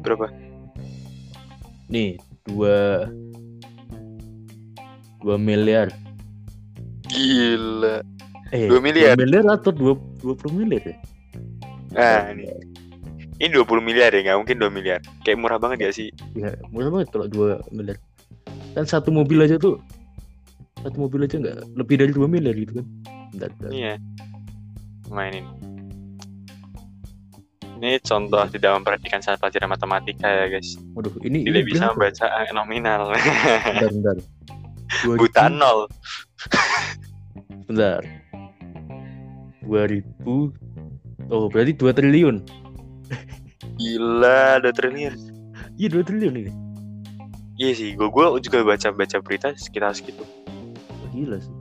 Berapa? 0.01 0.33
Nih, 1.93 2.17
2 2.49 3.05
2 5.21 5.37
miliar. 5.37 5.93
Gila. 7.05 8.01
Eh, 8.49 8.65
2 8.65 8.81
miliar. 8.81 9.13
2 9.13 9.21
miliar 9.21 9.45
atau 9.53 9.69
2 9.69 9.93
20 10.25 10.57
miliar 10.57 10.81
ya? 10.81 10.97
Nah, 11.93 12.33
ini. 12.33 12.49
Ini 13.37 13.57
20 13.57 13.81
miliar 13.81 14.09
ya, 14.13 14.21
nggak 14.25 14.37
mungkin 14.41 14.57
2 14.57 14.73
miliar. 14.73 14.99
Kayak 15.21 15.37
murah 15.41 15.57
banget 15.61 15.89
gak 15.89 15.95
sih? 15.97 16.09
Ya, 16.33 16.57
murah 16.73 16.89
banget 16.89 17.13
kalau 17.13 17.29
2 17.29 17.61
miliar. 17.69 17.97
Kan 18.73 18.89
satu 18.89 19.13
mobil 19.13 19.37
aja 19.45 19.61
tuh 19.61 19.77
satu 20.81 20.97
mobil 20.99 21.25
aja 21.25 21.37
nggak 21.37 21.57
lebih 21.75 21.95
dari 21.97 22.11
2 22.11 22.25
miliar 22.25 22.55
gitu 22.55 22.81
kan. 22.81 22.85
Bentar, 23.31 23.49
bentar. 23.55 23.71
Iya. 23.71 23.93
Mainin. 25.07 25.45
Ini 27.81 27.97
contoh 28.05 28.45
tidak 28.45 28.77
memperhatikan 28.77 29.19
saat 29.19 29.41
pelajaran 29.41 29.73
matematika 29.73 30.29
ya 30.29 30.45
guys. 30.47 30.77
Waduh, 30.93 31.17
ini 31.25 31.41
Tidak 31.41 31.61
ini 31.61 31.65
bisa 31.65 31.89
berapa? 31.89 32.13
membaca 32.13 32.25
nominal. 32.53 33.01
Bentar, 33.09 33.89
bentar. 33.89 34.17
2000 35.07 35.17
Buta 35.17 35.45
nol. 35.47 35.79
Bentar. 37.71 38.01
2000 39.65 41.31
Oh, 41.31 41.47
berarti 41.47 41.71
2 41.73 41.95
triliun. 41.95 42.37
Gila, 43.79 44.59
2 44.59 44.77
triliun. 44.77 45.15
Iya, 45.79 45.87
2 45.89 46.03
triliun 46.05 46.35
ini. 46.37 46.51
iya 47.55 47.77
sih 47.77 47.93
gue 47.93 48.09
gue 48.09 48.25
juga 48.41 48.65
baca 48.65 48.89
baca 48.89 49.17
berita 49.21 49.53
sekitar 49.53 49.93
segitu 49.93 50.25
gila 51.11 51.37
sih. 51.37 51.55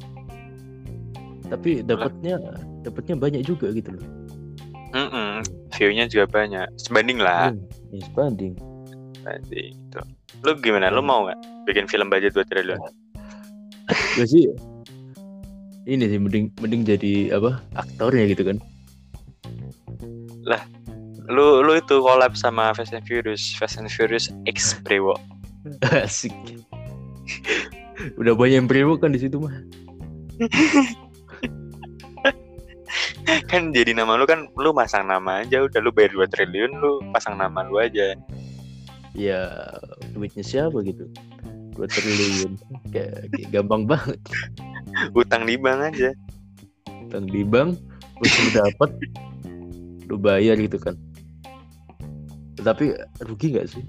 Tapi 1.51 1.83
dapatnya 1.83 2.39
dapatnya 2.87 3.15
banyak 3.19 3.43
juga 3.45 3.75
gitu 3.75 3.95
loh. 3.95 4.07
Mm-mm. 4.91 5.47
view-nya 5.79 6.11
juga 6.11 6.27
banyak. 6.27 6.67
Sebanding 6.83 7.23
lah. 7.23 7.55
Hmm, 7.55 7.63
ya 7.95 8.03
sebanding. 8.11 8.59
Sebanding, 9.23 9.71
gitu. 9.75 10.01
Lu 10.43 10.53
gimana? 10.59 10.91
Lu 10.91 11.03
mau 11.03 11.27
nggak 11.27 11.39
bikin 11.71 11.87
film 11.87 12.11
budget 12.11 12.35
2 12.35 12.43
triliun 12.51 12.81
gue 14.17 14.27
sih 14.27 14.47
ini 15.89 16.07
sih 16.07 16.21
mending 16.21 16.53
mending 16.63 16.83
jadi 16.87 17.35
apa 17.35 17.59
aktornya 17.75 18.31
gitu 18.31 18.47
kan. 18.47 18.57
Lu 21.31 21.63
lu 21.63 21.73
itu 21.79 21.99
collab 22.03 22.37
sama 22.39 22.71
Fast 22.77 22.95
and 22.95 23.07
Furious. 23.07 23.55
Fast 23.57 23.81
and 23.81 23.91
Furious 23.91 24.31
X 24.47 24.77
Brewo 24.83 25.17
asik 26.05 26.35
udah 28.21 28.33
banyak 28.37 28.57
yang 28.63 28.69
brewo 28.69 28.97
kan 28.97 29.13
di 29.13 29.21
situ 29.21 29.37
mah. 29.41 29.55
Kan 33.47 33.71
jadi 33.71 33.95
nama 33.95 34.19
lu 34.19 34.27
kan 34.27 34.51
lu 34.59 34.75
pasang 34.75 35.07
nama 35.07 35.47
aja 35.47 35.63
udah 35.63 35.79
lu 35.79 35.95
bayar 35.95 36.11
2 36.15 36.27
triliun 36.35 36.73
lu 36.83 36.99
pasang 37.15 37.39
nama 37.39 37.63
lu 37.63 37.79
aja. 37.79 38.19
Ya 39.15 39.47
duitnya 40.15 40.43
siapa 40.43 40.83
gitu? 40.83 41.07
Dua 41.75 41.87
triliun. 41.87 42.59
Kayak, 42.91 43.31
kayak 43.31 43.49
gampang 43.55 43.87
banget. 43.87 44.19
Utang 45.15 45.47
di 45.47 45.55
bank 45.55 45.95
aja. 45.95 46.11
Utang 47.07 47.31
di 47.31 47.43
bank 47.47 47.79
terus 48.19 48.35
lu 48.35 48.51
dapat 48.59 48.91
lu 50.11 50.17
bayar 50.19 50.59
gitu 50.59 50.79
kan. 50.83 50.99
Tapi 52.59 52.99
rugi 53.23 53.55
nggak 53.55 53.69
sih 53.71 53.85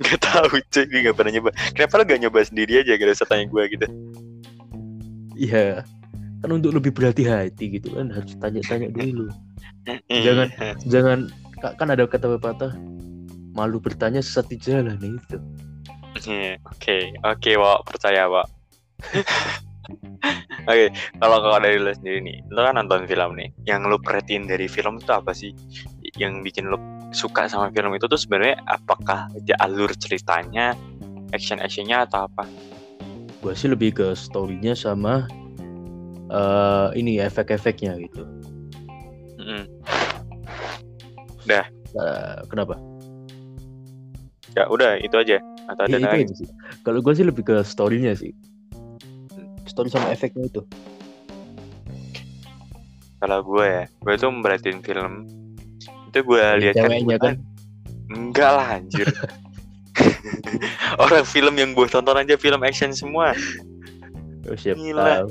Gak 0.00 0.20
tahu 0.24 0.56
cuy, 0.72 0.84
gue 0.88 1.00
gak 1.12 1.16
pernah 1.16 1.32
nyoba. 1.32 1.50
Kenapa 1.76 2.00
lu 2.00 2.04
gak 2.08 2.20
nyoba 2.24 2.38
sendiri 2.40 2.80
aja, 2.80 2.96
gak 2.96 3.12
usah 3.12 3.28
tanya 3.28 3.44
gue 3.46 3.62
gitu? 3.68 3.86
Iya. 5.36 5.84
Kan 6.40 6.50
untuk 6.56 6.72
lebih 6.72 6.96
berhati-hati 6.96 7.80
gitu 7.80 7.92
kan 7.92 8.08
harus 8.08 8.32
tanya-tanya 8.40 8.88
dulu. 8.96 9.28
Jangan. 10.08 10.48
jangan 10.88 11.18
ka- 11.60 11.76
kan 11.76 11.88
ada 11.92 12.08
kata 12.08 12.40
pepatah 12.40 12.72
malu 13.52 13.76
bertanya 13.76 14.24
sesat 14.24 14.48
di 14.48 14.56
jalan 14.56 14.96
itu. 14.96 15.36
Iya, 16.26 16.58
Oke, 16.66 17.12
oke 17.22 17.50
Wak, 17.60 17.78
percaya 17.86 18.24
Wak. 18.26 18.46
Oke, 20.70 20.92
kalau 21.18 21.40
kalau 21.42 21.58
dari 21.58 21.80
lu 21.82 21.90
sendiri 21.90 22.20
nih, 22.22 22.38
lu 22.52 22.60
kan 22.62 22.78
nonton 22.78 23.08
film 23.10 23.34
nih, 23.34 23.50
yang 23.66 23.82
lu 23.88 23.98
perhatiin 23.98 24.46
dari 24.46 24.70
film 24.70 25.00
itu 25.02 25.10
apa 25.10 25.34
sih? 25.34 25.50
Yang 26.14 26.46
bikin 26.46 26.70
lu 26.70 26.78
suka 27.10 27.50
sama 27.50 27.70
film 27.74 27.94
itu 27.94 28.06
tuh 28.06 28.18
sebenarnya 28.18 28.62
apakah 28.70 29.26
dia 29.42 29.58
alur 29.62 29.90
ceritanya, 29.98 30.74
action 31.34 31.58
actionnya 31.58 32.06
atau 32.06 32.26
apa? 32.30 32.46
gua 33.40 33.56
sih 33.56 33.72
lebih 33.72 33.96
ke 33.96 34.12
storynya 34.12 34.76
sama 34.76 35.24
eh 36.30 36.88
ini 36.94 37.18
efek-efeknya 37.18 37.96
gitu 38.04 38.22
Mm-mm. 39.40 39.64
Eh, 41.50 42.36
kenapa 42.46 42.78
Ya 44.54 44.66
udah 44.66 44.98
itu 44.98 45.14
aja. 45.14 45.38
Atau 45.70 45.86
ada 45.86 45.94
Ya, 45.94 46.18
itu 46.18 46.42
sih. 46.42 46.48
Kalau 46.82 46.98
gue 46.98 47.14
sih 47.14 47.22
lebih 47.22 47.46
ke 47.46 47.62
storynya 47.62 48.18
sih. 48.18 48.34
Story 49.62 49.94
sama 49.94 50.10
efeknya 50.10 50.50
itu. 50.50 50.66
Kalau 53.22 53.38
gue 53.46 53.62
ya, 53.62 53.84
gue 53.86 54.14
tuh 54.18 54.34
merhatiin 54.34 54.82
film 54.82 55.22
itu 56.10 56.18
gue 56.26 56.44
lihat 56.66 56.74
kan, 56.74 56.90
Ceweknya 56.90 57.16
kan. 57.22 57.34
enggak 58.10 58.50
lah 58.50 58.66
anjir. 58.82 59.06
Orang 61.02 61.22
film 61.22 61.54
yang 61.54 61.70
gue 61.72 61.86
tonton 61.86 62.18
aja 62.18 62.34
film 62.34 62.60
action 62.66 62.90
semua. 62.90 63.32
Oh, 64.50 64.56
siap 64.58 64.74
Gila. 64.74 65.04
tahu. 65.06 65.28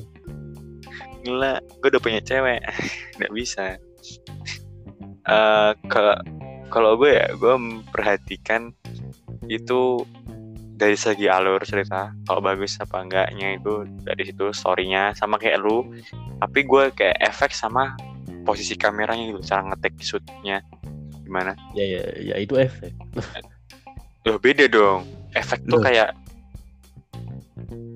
Gila, 1.28 1.54
gue 1.60 1.88
udah 1.92 2.02
punya 2.02 2.20
cewek. 2.24 2.64
Nggak 3.20 3.34
bisa. 3.36 3.66
Eh 5.28 5.72
ke 5.92 6.04
kalau 6.72 6.96
gue 6.96 7.12
ya, 7.20 7.28
gue 7.36 7.54
memperhatikan 7.60 8.72
itu 9.52 10.06
dari 10.80 10.96
segi 10.96 11.28
alur 11.28 11.60
cerita. 11.68 12.16
Kalau 12.24 12.40
bagus 12.40 12.80
apa 12.80 13.04
enggaknya 13.04 13.60
itu 13.60 13.84
dari 14.08 14.24
situ 14.24 14.56
storynya 14.56 15.12
sama 15.18 15.36
kayak 15.36 15.60
lu. 15.60 15.84
Tapi 16.40 16.64
gue 16.64 16.84
kayak 16.96 17.20
efek 17.20 17.52
sama 17.52 18.00
posisi 18.50 18.74
kameranya 18.76 19.24
gitu, 19.30 19.42
cara 19.46 19.62
ngetek 19.70 19.94
shootnya 20.02 20.66
gimana? 21.22 21.54
Ya 21.78 21.86
ya 21.86 22.02
ya 22.18 22.36
itu 22.42 22.58
efek. 22.58 22.94
Loh 24.26 24.38
beda 24.42 24.66
dong. 24.66 25.06
Efek 25.38 25.62
tuh 25.70 25.80
kayak 25.80 26.18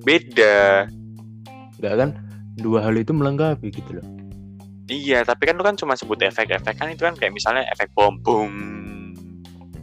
beda. 0.03 0.87
Enggak 1.81 1.93
kan? 1.97 2.09
Dua 2.53 2.85
hal 2.85 2.93
itu 2.95 3.11
melengkapi 3.11 3.73
gitu 3.73 3.97
loh. 3.97 4.05
Iya, 4.85 5.23
tapi 5.23 5.47
kan 5.47 5.55
lu 5.55 5.63
kan 5.63 5.79
cuma 5.79 5.95
sebut 5.95 6.19
efek-efek 6.21 6.75
kan 6.75 6.91
itu 6.91 7.07
kan 7.07 7.15
kayak 7.15 7.31
misalnya 7.31 7.63
efek 7.71 7.89
bom 7.95 8.19
boom 8.19 8.51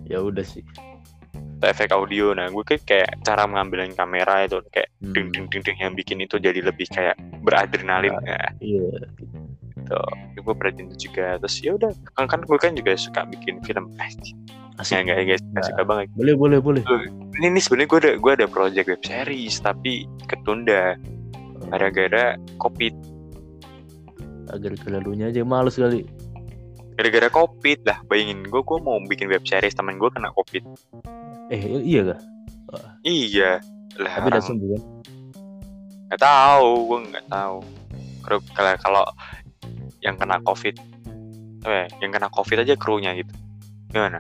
Ya 0.07 0.21
udah 0.21 0.43
sih. 0.45 0.63
efek 1.61 1.93
audio. 1.93 2.33
Nah, 2.33 2.49
gue 2.49 2.65
kayak, 2.65 2.83
kayak 2.89 3.11
cara 3.21 3.45
mengambilin 3.45 3.93
kamera 3.93 4.49
itu 4.49 4.65
kayak 4.73 4.89
Hmm, 5.01 5.13
ding 5.13 5.29
ding 5.29 5.47
ding 5.53 5.63
ding 5.65 5.79
yang 5.81 5.93
bikin 5.93 6.21
itu 6.25 6.41
jadi 6.41 6.61
lebih 6.65 6.89
kayak 6.89 7.17
beradrenalin 7.45 8.17
ya. 8.25 8.41
Iya. 8.61 8.97
Gitu. 9.91 10.43
Gue 10.47 10.55
itu 10.71 11.11
juga. 11.11 11.27
Terus 11.43 11.57
ya 11.61 11.71
udah, 11.75 11.91
kan 12.15 12.25
kan 12.31 12.41
gue 12.47 12.59
kan 12.63 12.73
juga 12.79 12.95
suka 12.95 13.27
bikin 13.27 13.59
film. 13.67 13.91
Eh, 13.99 14.07
ya 14.07 14.35
Asik. 14.79 14.97
enggak 15.03 15.19
enggak 15.27 15.39
Nah. 15.53 15.65
suka 15.67 15.83
banget. 15.83 16.07
Boleh 16.15 16.35
boleh 16.39 16.59
boleh. 16.63 16.83
Ini 17.37 17.47
nih 17.51 17.63
sebenarnya 17.63 17.89
gue 17.91 17.99
ada 18.01 18.13
gue 18.17 18.33
ada 18.33 18.47
project 18.47 18.87
web 18.89 19.03
series 19.03 19.55
tapi 19.61 20.07
ketunda 20.31 20.95
gara-gara 21.69 22.39
covid. 22.63 22.95
Agar 24.51 24.73
kelalunya 24.81 25.29
aja 25.31 25.43
males 25.43 25.77
kali. 25.77 26.07
Gara-gara 26.97 27.29
covid 27.29 27.83
lah. 27.85 27.99
Bayangin 28.07 28.47
gue 28.47 28.63
gue 28.63 28.79
mau 28.81 28.97
bikin 29.05 29.27
web 29.29 29.43
series 29.45 29.75
temen 29.75 29.99
gue 29.99 30.09
kena 30.15 30.31
covid. 30.33 30.65
Eh 31.51 31.61
iya 31.83 32.15
kah? 32.15 32.21
Iya. 33.03 33.59
Lah 33.99 34.23
Tapi 34.23 34.27
udah 34.33 34.43
sembuh 34.43 34.69
kan? 34.71 34.83
nggak 36.11 36.23
tahu, 36.27 36.71
gue 36.91 36.99
nggak 37.15 37.27
tahu. 37.31 37.59
Kalau 38.27 38.41
kalau 38.83 39.05
yang 40.01 40.17
kena 40.17 40.41
covid, 40.43 40.75
ya, 41.63 41.85
yang 42.01 42.11
kena 42.11 42.29
covid 42.29 42.61
aja 42.61 42.75
krunya 42.75 43.13
gitu. 43.15 43.33
Gimana? 43.91 44.19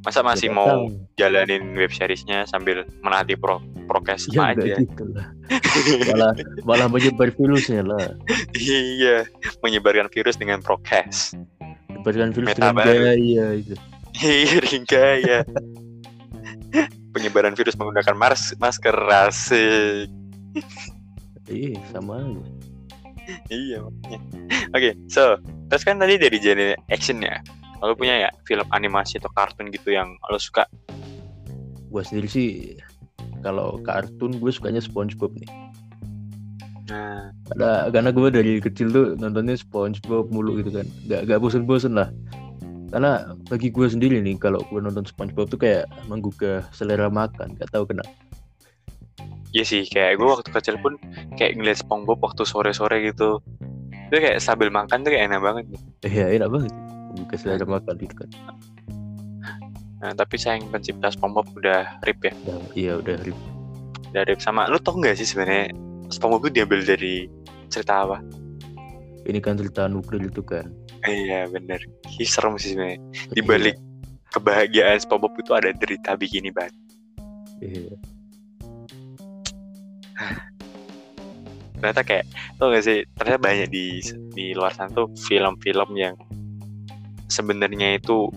Masa 0.00 0.24
masih 0.24 0.48
Ya, 0.48 0.56
mau 0.56 0.64
tahu. 0.64 0.84
jalanin 1.14 1.76
web 1.76 1.92
seriesnya 1.92 2.48
sambil 2.48 2.88
menaati 3.04 3.36
pro 3.36 3.60
prokes 3.84 4.32
Ya 4.32 4.56
aja? 4.56 4.80
gitu 4.80 5.04
lah. 5.12 5.28
Malah 6.08 6.32
malah 6.64 6.86
menyebar 6.88 7.28
virusnya 7.30 7.84
lah. 7.84 8.16
iya, 8.56 9.28
menyebarkan 9.60 10.08
virus 10.08 10.40
dengan 10.40 10.64
prokes. 10.64 11.36
Menyebarkan 11.92 12.32
virus 12.32 12.48
Meta 12.48 12.72
dengan 12.72 12.80
gaya 12.80 13.46
itu. 13.60 13.74
Iya, 14.16 14.58
hingga 14.64 15.04
ya. 15.20 15.40
Penyebaran 17.10 17.52
virus 17.52 17.74
menggunakan 17.74 18.14
mars 18.16 18.54
masker 18.56 18.94
asik. 19.28 20.08
Iya 21.50 21.76
sama 21.90 22.22
aja. 22.24 22.42
Iya 23.52 23.84
makanya. 23.84 24.20
Oke, 24.74 24.90
so 25.06 25.38
terus 25.70 25.82
kan 25.86 25.98
tadi 25.98 26.18
dari 26.18 26.36
genre 26.42 26.74
action 26.90 27.22
ya. 27.22 27.38
Kalau 27.80 27.96
punya 27.96 28.28
ya 28.28 28.30
film 28.44 28.68
animasi 28.76 29.16
atau 29.16 29.32
kartun 29.32 29.72
gitu 29.72 29.94
yang 29.96 30.12
lo 30.28 30.36
suka. 30.36 30.68
Gua 31.88 32.04
sendiri 32.04 32.28
sih 32.28 32.48
kalau 33.40 33.80
kartun 33.82 34.36
gue 34.36 34.52
sukanya 34.52 34.80
SpongeBob 34.84 35.32
nih. 35.36 35.50
Nah, 36.90 37.30
Karena 37.52 37.70
karena 37.88 38.10
gue 38.10 38.28
dari 38.34 38.52
kecil 38.58 38.90
tuh 38.90 39.06
nontonnya 39.16 39.56
SpongeBob 39.56 40.28
mulu 40.30 40.60
gitu 40.60 40.70
kan. 40.74 40.86
Gak 41.08 41.30
gak 41.30 41.40
bosen-bosen 41.40 41.96
lah. 41.96 42.12
Karena 42.90 43.38
bagi 43.46 43.70
gue 43.70 43.86
sendiri 43.86 44.18
nih 44.18 44.36
kalau 44.36 44.60
gue 44.68 44.80
nonton 44.82 45.06
SpongeBob 45.06 45.48
tuh 45.48 45.60
kayak 45.60 45.86
menggugah 46.10 46.66
selera 46.74 47.08
makan. 47.08 47.56
Gak 47.56 47.70
tahu 47.72 47.88
kenapa. 47.88 48.10
Iya 49.50 49.64
sih 49.66 49.82
kayak 49.86 50.18
gue 50.18 50.28
waktu 50.28 50.48
kecil 50.50 50.76
pun 50.78 50.94
kayak 51.34 51.58
ngeliat 51.58 51.82
SpongeBob 51.82 52.22
waktu 52.22 52.42
sore-sore 52.46 53.02
gitu. 53.10 53.42
Itu 54.10 54.16
kayak 54.18 54.42
sambil 54.42 54.70
makan 54.70 55.06
tuh 55.06 55.10
kayak 55.14 55.30
enak 55.30 55.40
banget. 55.42 55.64
gitu. 55.70 55.86
Iya 56.06 56.26
enak 56.40 56.48
banget. 56.50 56.72
Menggugah 57.10 57.38
selera 57.38 57.66
makan 57.66 57.94
gitu 57.98 58.14
kan. 58.14 58.30
Nah, 60.00 60.16
tapi 60.16 60.40
sayang 60.40 60.64
pencipta 60.72 61.12
SpongeBob 61.12 61.46
udah 61.60 62.00
rip 62.08 62.20
ya. 62.24 62.32
Udah, 62.32 62.58
iya 62.72 62.92
udah 62.96 63.16
rib. 63.20 63.36
Udah 64.10 64.22
rip 64.26 64.40
sama 64.40 64.64
lu 64.72 64.80
tau 64.80 64.96
gak 64.96 65.18
sih 65.18 65.28
sebenarnya 65.28 65.74
SpongeBob 66.08 66.48
itu 66.48 66.62
diambil 66.62 66.80
dari 66.86 67.28
cerita 67.68 68.08
apa? 68.08 68.18
Ini 69.28 69.38
kan 69.44 69.60
cerita 69.60 69.86
nuklir 69.86 70.26
itu 70.26 70.40
kan. 70.40 70.72
Iya 71.04 71.48
bener. 71.52 71.80
Ih, 72.16 72.28
serem 72.28 72.56
sih 72.56 72.72
sebenarnya. 72.74 72.98
Di 73.30 73.40
balik 73.44 73.76
kebahagiaan 74.32 74.98
SpongeBob 75.02 75.36
itu 75.36 75.52
ada 75.52 75.70
derita 75.76 76.16
bikini 76.16 76.50
bat. 76.50 76.72
Iya. 77.60 77.94
Ternyata 81.76 82.02
kayak 82.04 82.24
tau 82.60 82.68
gak 82.68 82.84
sih 82.84 83.00
ternyata 83.16 83.40
banyak 83.40 83.68
di 83.72 84.04
di 84.36 84.52
luar 84.52 84.72
sana 84.72 84.92
tuh 84.92 85.08
film-film 85.16 85.96
yang 85.96 86.12
sebenarnya 87.26 87.96
itu 87.96 88.28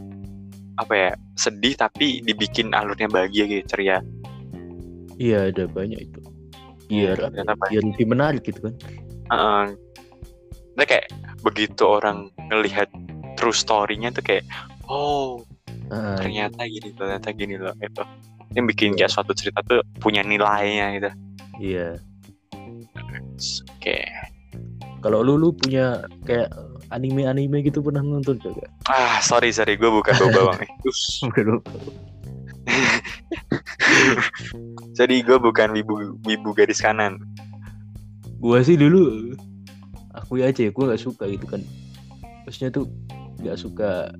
apa 0.74 0.94
ya 0.96 1.10
sedih 1.36 1.76
tapi 1.76 2.24
dibikin 2.24 2.72
alurnya 2.72 3.06
bahagia 3.06 3.46
gitu 3.46 3.64
ceria 3.70 4.00
Iya 5.14 5.54
ada 5.54 5.70
banyak 5.70 6.10
itu. 6.10 6.20
Biar 6.90 7.22
ternyata 7.22 7.54
ya, 7.54 7.58
banyak. 7.62 7.70
biar 7.70 7.84
lebih 7.86 8.08
menarik 8.10 8.42
gitu 8.42 8.60
kan. 8.66 8.74
Heeh. 9.30 9.66
Nah, 10.74 10.86
kayak 10.90 11.06
begitu 11.46 11.86
orang 11.86 12.34
ngelihat 12.50 12.90
true 13.38 13.54
story-nya 13.54 14.10
tuh 14.10 14.26
kayak 14.26 14.42
oh 14.90 15.46
Ah, 15.94 16.18
ternyata 16.18 16.66
gini 16.66 16.90
ternyata 16.98 17.30
gini 17.30 17.62
loh 17.62 17.78
itu 17.78 18.02
yang 18.58 18.66
bikin 18.66 18.98
Iya. 18.98 19.06
kayak 19.06 19.12
suatu 19.14 19.38
cerita 19.38 19.62
tuh 19.62 19.86
punya 20.02 20.26
nilainya 20.26 20.98
gitu 20.98 21.10
iya. 21.60 22.00
oke. 23.78 23.98
Kalau 25.04 25.20
lu 25.20 25.36
lu 25.36 25.52
punya 25.52 26.00
kayak 26.24 26.48
anime-anime 26.90 27.60
gitu 27.66 27.84
pernah 27.84 28.00
nonton 28.00 28.40
gak? 28.40 28.70
ah 28.88 29.20
sorry 29.20 29.52
sorry. 29.52 29.76
Gue 29.76 29.92
bukan 29.92 30.16
nih. 30.62 30.70
Us. 30.88 31.02
jadi 34.98 35.16
gue 35.26 35.38
bukan 35.42 35.74
wibu 35.76 35.94
wibu 36.24 36.50
garis 36.56 36.80
kanan. 36.80 37.20
Gua 38.44 38.60
sih 38.60 38.76
dulu 38.76 39.32
aku 40.12 40.44
aja 40.44 40.68
ya 40.68 40.72
gua 40.72 40.92
nggak 40.92 41.04
suka 41.04 41.32
gitu 41.32 41.48
kan. 41.48 41.64
Maksudnya 42.44 42.76
tuh 42.76 42.86
nggak 43.40 43.58
suka 43.60 44.12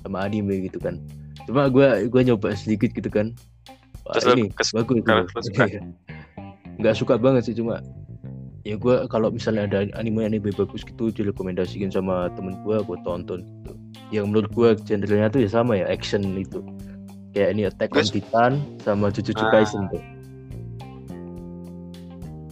sama 0.00 0.24
anime 0.24 0.64
gitu 0.64 0.80
kan. 0.80 0.96
Cuma 1.44 1.68
gua 1.68 2.00
gua 2.08 2.24
nyoba 2.24 2.56
sedikit 2.56 2.88
gitu 2.96 3.12
kan. 3.12 3.36
Wah, 4.08 4.16
Terus 4.16 4.24
lu 4.24 4.32
ini 4.32 4.44
kes- 4.56 4.72
bagus 4.72 5.04
kalau 5.04 5.28
gitu. 5.28 5.80
Nggak 6.78 6.94
suka 6.94 7.18
banget 7.18 7.50
sih 7.50 7.54
cuma 7.58 7.82
ya 8.62 8.78
gua 8.78 9.10
kalau 9.10 9.34
misalnya 9.34 9.66
ada 9.66 9.78
anime 9.98 10.22
anime 10.26 10.54
bagus 10.54 10.86
gitu 10.86 11.10
direkomendasikan 11.10 11.90
sama 11.90 12.30
temen 12.38 12.58
gua 12.62 12.82
buat 12.82 13.02
tonton 13.02 13.42
gitu. 13.44 13.72
Yang 14.08 14.24
menurut 14.30 14.50
gua 14.54 14.68
genrenya 14.78 15.28
tuh 15.28 15.42
ya 15.44 15.50
sama 15.50 15.76
ya 15.76 15.86
action 15.90 16.22
itu. 16.38 16.62
Kayak 17.36 17.48
ini 17.54 17.62
Attack 17.68 17.92
on 17.92 18.06
Titan 18.08 18.52
sama 18.80 19.12
Jujutsu 19.12 19.44
Ah. 19.44 19.52
Kaisen 19.52 19.84
tuh. 19.92 20.02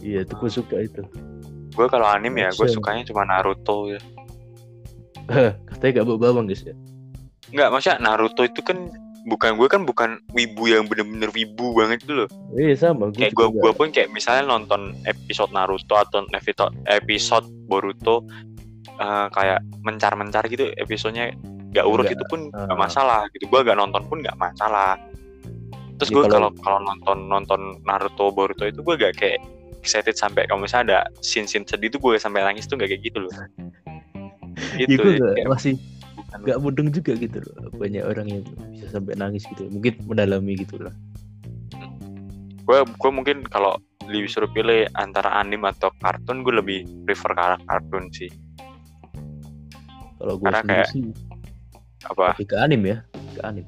Iya 0.05 0.21
tuh 0.23 0.35
gua 0.37 0.51
suka 0.53 0.77
itu. 0.85 1.01
Gue 1.77 1.85
kalau 1.93 2.09
anime 2.09 2.41
ya 2.41 2.49
gue 2.49 2.65
sukanya 2.65 3.05
cuma 3.05 3.21
Naruto 3.21 3.93
ya. 3.93 4.01
Katanya 5.69 6.01
gak 6.01 6.05
bawa 6.09 6.17
bawang 6.17 6.49
guys 6.49 6.65
ya? 6.65 6.73
Enggak, 7.53 7.69
maksudnya 7.69 7.97
Naruto 8.01 8.41
itu 8.41 8.65
kan 8.65 8.89
bukan 9.27 9.59
gue 9.59 9.67
kan 9.67 9.83
bukan 9.83 10.09
wibu 10.31 10.71
yang 10.71 10.87
bener-bener 10.87 11.27
wibu 11.29 11.75
banget 11.75 11.99
itu 12.01 12.15
loh. 12.15 12.29
iya 12.55 12.71
sama 12.73 13.11
gue 13.11 13.27
Kayak 13.27 13.35
gue 13.35 13.47
gue 13.59 13.71
pun 13.75 13.87
kayak 13.91 14.09
misalnya 14.09 14.47
nonton 14.47 14.95
episode 15.03 15.51
Naruto 15.51 15.99
atau 15.99 16.23
episode 16.31 16.71
episode 16.87 17.43
Boruto 17.67 18.23
eh, 18.87 19.27
kayak 19.29 19.59
mencar-mencar 19.83 20.47
gitu 20.47 20.71
episodenya 20.73 21.35
gak 21.67 21.83
urut 21.83 22.07
Nggak, 22.07 22.15
itu 22.15 22.25
pun 22.25 22.39
ah. 22.55 22.71
gak 22.71 22.79
masalah 22.79 23.21
gitu. 23.35 23.45
Gue 23.45 23.59
gak 23.61 23.75
nonton 23.75 24.01
pun 24.07 24.23
gak 24.23 24.39
masalah. 24.39 24.95
Terus 25.99 26.09
Ya, 26.09 26.15
gue 26.15 26.23
kalau- 26.31 26.55
kalau 26.63 26.79
nonton 26.79 27.17
nonton 27.27 27.61
Naruto 27.83 28.31
Boruto 28.31 28.63
itu 28.63 28.79
gue 28.79 28.95
gak 28.95 29.19
kayak 29.19 29.43
excited 29.83 30.15
sampai 30.15 30.47
kalau 30.47 30.63
misalnya 30.63 30.85
ada 30.87 30.99
scene-scene 31.19 31.67
sedih 31.67 31.91
tuh 31.91 31.99
gue 31.99 32.15
sampai 32.15 32.41
nangis 32.41 32.63
tuh 32.63 32.79
gak 32.79 32.87
kayak 32.87 33.03
gitu 33.03 33.27
loh. 33.27 33.31
ya 34.79 34.87
Gitu. 34.87 34.97
gue 34.97 35.13
ya, 35.13 35.19
gak, 35.19 35.33
kayak 35.35 35.49
masih 35.51 35.73
bukan- 36.27 36.43
gak 36.45 36.59
mudeng 36.59 36.89
juga 36.91 37.11
gitu 37.15 37.37
loh. 37.39 37.71
Banyak 37.73 38.03
orang 38.03 38.27
yang 38.27 38.41
bisa 38.71 38.91
sampai 38.91 39.15
nangis 39.15 39.47
gitu. 39.47 39.67
Mungkin 39.67 39.93
mendalami 40.05 40.59
gitu 40.59 40.77
lah 40.79 40.91
gue 42.67 42.83
gue 42.83 43.11
mungkin 43.15 43.47
kalau 43.47 43.79
disuruh 44.11 44.51
pilih 44.51 44.91
antara 44.91 45.39
anime 45.39 45.71
atau 45.71 45.87
kartun 46.03 46.43
gue 46.43 46.51
lebih 46.51 46.79
prefer 47.07 47.31
ke 47.31 47.39
arah 47.39 47.59
kartun 47.63 48.11
sih. 48.11 48.27
Kalau 50.19 50.35
gue 50.35 50.47
Karena 50.51 50.63
kayak- 50.67 50.91
sih 50.91 51.01
apa? 52.03 52.35
lebih 52.35 52.47
ke 52.47 52.55
anim 52.59 52.81
ya. 52.83 52.97
Ke 53.35 53.41
anim. 53.47 53.65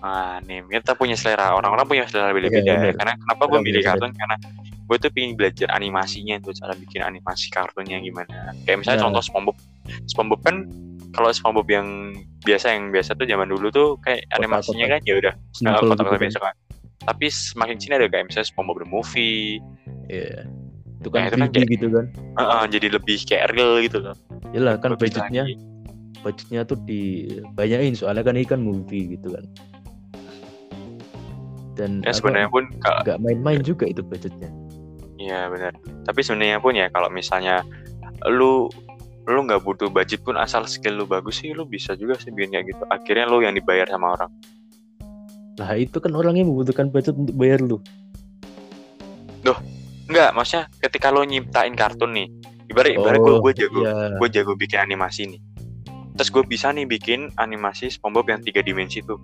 Anime 0.00 0.68
kita 0.72 0.96
punya 0.96 1.16
selera. 1.16 1.52
Orang-orang 1.52 1.84
punya 1.84 2.04
selera 2.08 2.32
beda-beda 2.32 2.64
Iya, 2.64 2.72
ya. 2.72 2.80
Bener. 2.80 2.94
karena 2.96 3.12
kenapa 3.20 3.42
gue 3.44 3.60
milih 3.60 3.82
kartun? 3.84 4.12
Karena 4.12 4.36
gue 4.84 4.96
tuh 5.00 5.10
pengen 5.12 5.32
belajar 5.36 5.68
animasinya 5.72 6.36
tuh 6.40 6.52
cara 6.52 6.72
bikin 6.76 7.00
animasi 7.00 7.48
kartunnya 7.48 8.00
gimana. 8.00 8.52
Kayak 8.64 8.84
misalnya 8.84 9.00
Nah. 9.00 9.06
contoh 9.12 9.22
SpongeBob. 9.24 9.56
SpongeBob 10.08 10.40
kan 10.40 10.56
kalau 11.14 11.30
SpongeBob 11.30 11.68
yang 11.70 11.88
biasa 12.42 12.74
yang 12.74 12.90
biasa 12.90 13.14
tuh 13.14 13.24
zaman 13.24 13.46
dulu 13.46 13.70
tuh 13.70 13.88
kayak 14.02 14.26
animasinya 14.34 14.86
kan 14.90 15.00
ya 15.06 15.14
udah 15.16 15.34
nah, 15.62 15.78
simple 15.78 15.94
kotak-kotak 15.94 16.18
gitu 16.18 16.24
biasa 16.26 16.38
kan. 16.42 16.54
Tapi 17.04 17.26
semakin 17.28 17.76
sini 17.78 17.92
ada 17.94 18.06
kayak 18.08 18.26
misalnya 18.28 18.48
SpongeBob 18.50 18.78
the 18.82 18.88
movie. 18.88 19.62
Iya. 20.10 20.44
itu 20.98 21.12
Nah, 21.12 21.20
kan 21.20 21.28
itu 21.28 21.36
kan 21.36 21.48
3D 21.52 21.56
kayak- 21.60 21.70
gitu 21.76 21.86
kan. 21.92 22.04
Eh, 22.16 22.44
eh, 22.48 22.64
jadi 22.72 22.86
lebih 22.96 23.16
kayak 23.28 23.44
real 23.52 23.72
gitu 23.84 23.98
loh. 24.00 24.16
Yalah 24.56 24.74
kan 24.80 24.96
Bagus 24.96 25.02
budgetnya 25.12 25.44
lagi. 25.44 25.54
budgetnya 26.24 26.60
tuh 26.64 26.78
dibanyain 26.82 27.92
soalnya 27.92 28.24
kan 28.24 28.34
ini 28.34 28.46
kan 28.48 28.60
movie 28.64 29.12
gitu 29.12 29.36
kan. 29.36 29.44
Dan 31.74 32.00
ya 32.06 32.14
sebenarnya 32.14 32.48
pun 32.48 32.64
nggak 32.80 33.18
main-main 33.20 33.60
juga 33.60 33.84
itu 33.84 34.00
budgetnya. 34.00 34.48
Iya 35.20 35.50
benar. 35.52 35.76
Tapi 36.06 36.20
sebenarnya 36.22 36.58
pun 36.62 36.72
ya 36.72 36.88
kalau 36.88 37.10
misalnya 37.10 37.60
lu 38.30 38.70
lu 39.24 39.40
nggak 39.48 39.64
butuh 39.64 39.88
budget 39.88 40.20
pun 40.20 40.36
asal 40.36 40.68
skill 40.68 41.00
lu 41.00 41.04
bagus 41.08 41.40
sih 41.40 41.56
lu 41.56 41.64
bisa 41.64 41.96
juga 41.96 42.20
sih 42.20 42.28
bikin 42.28 42.60
kayak 42.60 42.66
gitu. 42.76 42.82
Akhirnya 42.92 43.24
lu 43.28 43.40
yang 43.40 43.56
dibayar 43.56 43.88
sama 43.88 44.16
orang. 44.18 44.32
lah 45.54 45.78
itu 45.78 46.02
kan 46.02 46.10
orang 46.18 46.34
yang 46.34 46.50
membutuhkan 46.50 46.90
budget 46.90 47.14
untuk 47.14 47.30
bayar 47.38 47.62
lu 47.62 47.78
Enggak, 50.04 50.30
maksudnya 50.36 50.64
ketika 50.84 51.08
lu 51.08 51.24
nyiptain 51.24 51.72
kartun 51.72 52.12
nih, 52.12 52.28
ibarat 52.68 52.92
ibarat 52.92 53.18
gue 53.24 53.36
gue 53.40 53.52
jago 53.64 53.80
iya. 53.80 54.16
gue 54.20 54.28
jago 54.28 54.52
bikin 54.52 54.78
animasi 54.84 55.22
nih. 55.26 55.40
Terus 56.14 56.28
gue 56.30 56.44
bisa 56.44 56.70
nih 56.70 56.84
bikin 56.84 57.32
animasi 57.40 57.90
SpongeBob 57.90 58.28
yang 58.30 58.40
tiga 58.44 58.60
dimensi 58.60 59.00
tuh. 59.02 59.18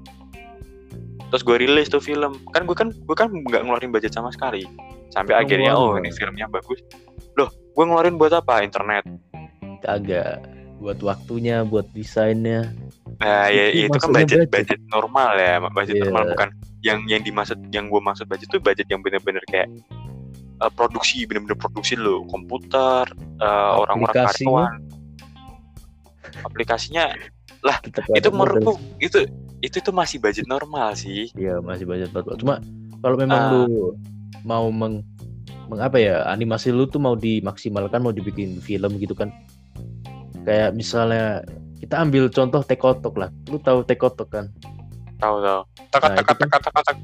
Terus 1.31 1.43
gue 1.47 1.57
rilis 1.63 1.87
tuh 1.93 2.03
film. 2.03 2.41
Kan 2.51 2.65
gue 2.65 2.75
kan 2.75 2.91
gue 2.91 3.17
kan 3.17 3.29
nggak 3.31 3.63
ngeluarin 3.63 3.93
budget 3.93 4.17
sama 4.17 4.33
sekali. 4.33 4.65
Sampai 5.13 5.37
Oh, 5.37 5.41
akhirnya 5.45 5.73
oh 5.77 5.95
wow. 5.95 6.01
ini 6.01 6.11
filmnya 6.11 6.49
bagus. 6.51 6.81
Loh, 7.37 7.53
gue 7.53 7.85
ngeluarin 7.85 8.17
buat 8.17 8.35
apa? 8.35 8.65
Internet. 8.65 9.07
Kagak 9.81 10.45
buat 10.79 10.97
waktunya 11.01 11.61
buat 11.63 11.85
desainnya 11.93 12.73
Nah, 13.21 13.53
ya 13.53 13.69
Itu 13.69 13.93
itu 13.93 13.99
kan 14.01 14.11
budget, 14.17 14.49
budget. 14.49 14.49
budget 14.49 14.81
normal 14.89 15.31
ya, 15.37 15.61
budget 15.69 15.95
Iya. 15.95 16.03
normal 16.09 16.23
bukan 16.33 16.49
yang 16.81 16.99
yang 17.05 17.21
dimaksud 17.21 17.59
yang 17.69 17.93
gue 17.93 18.01
maksud 18.01 18.25
budget 18.25 18.49
itu 18.49 18.57
budget 18.59 18.89
yang 18.89 19.05
bener-bener 19.05 19.45
kayak 19.45 19.69
eh, 20.57 20.73
produksi, 20.73 21.29
bener-bener 21.29 21.53
produksi 21.53 21.97
lo, 21.97 22.25
komputer, 22.25 23.05
eh, 23.41 23.73
orang-orang 23.77 24.25
Aplikasinya? 24.25 24.33
karyawan, 24.33 24.73
aplikasinya 26.43 27.05
tetap 27.61 28.05
itu 28.17 28.29
menurutku 28.33 28.73
itu 28.99 29.19
itu 29.61 29.77
tuh 29.81 29.93
masih 29.93 30.17
budget 30.17 30.49
normal 30.49 30.97
sih. 30.97 31.29
Iya 31.37 31.61
masih 31.61 31.85
budget 31.85 32.09
normal. 32.17 32.37
Cuma 32.41 32.55
kalau 33.01 33.17
memang 33.21 33.37
Ah. 33.39 33.49
lu 33.53 33.93
mau 34.41 34.73
meng, 34.73 35.05
meng- 35.69 35.83
apa 35.85 36.01
ya 36.01 36.25
animasi 36.25 36.73
lu 36.73 36.89
tuh 36.89 36.97
mau 36.97 37.13
dimaksimalkan 37.13 38.01
mau 38.01 38.13
dibikin 38.13 38.57
film 38.59 38.97
gitu 38.97 39.13
kan 39.13 39.29
kayak 40.45 40.77
misalnya 40.77 41.45
kita 41.81 41.97
ambil 42.01 42.29
contoh 42.29 42.61
Tekotok 42.65 43.15
lah. 43.17 43.31
Lu 43.49 43.57
tahu 43.61 43.85
Tekotok 43.85 44.29
kan? 44.29 44.47
Tahu 45.21 45.37
tahu. 45.45 45.61
Tak 45.93 46.01
Nah, 46.07 46.23
tak 46.25 46.37
tak 46.39 46.61
tak 46.65 46.73
tak. 46.87 46.97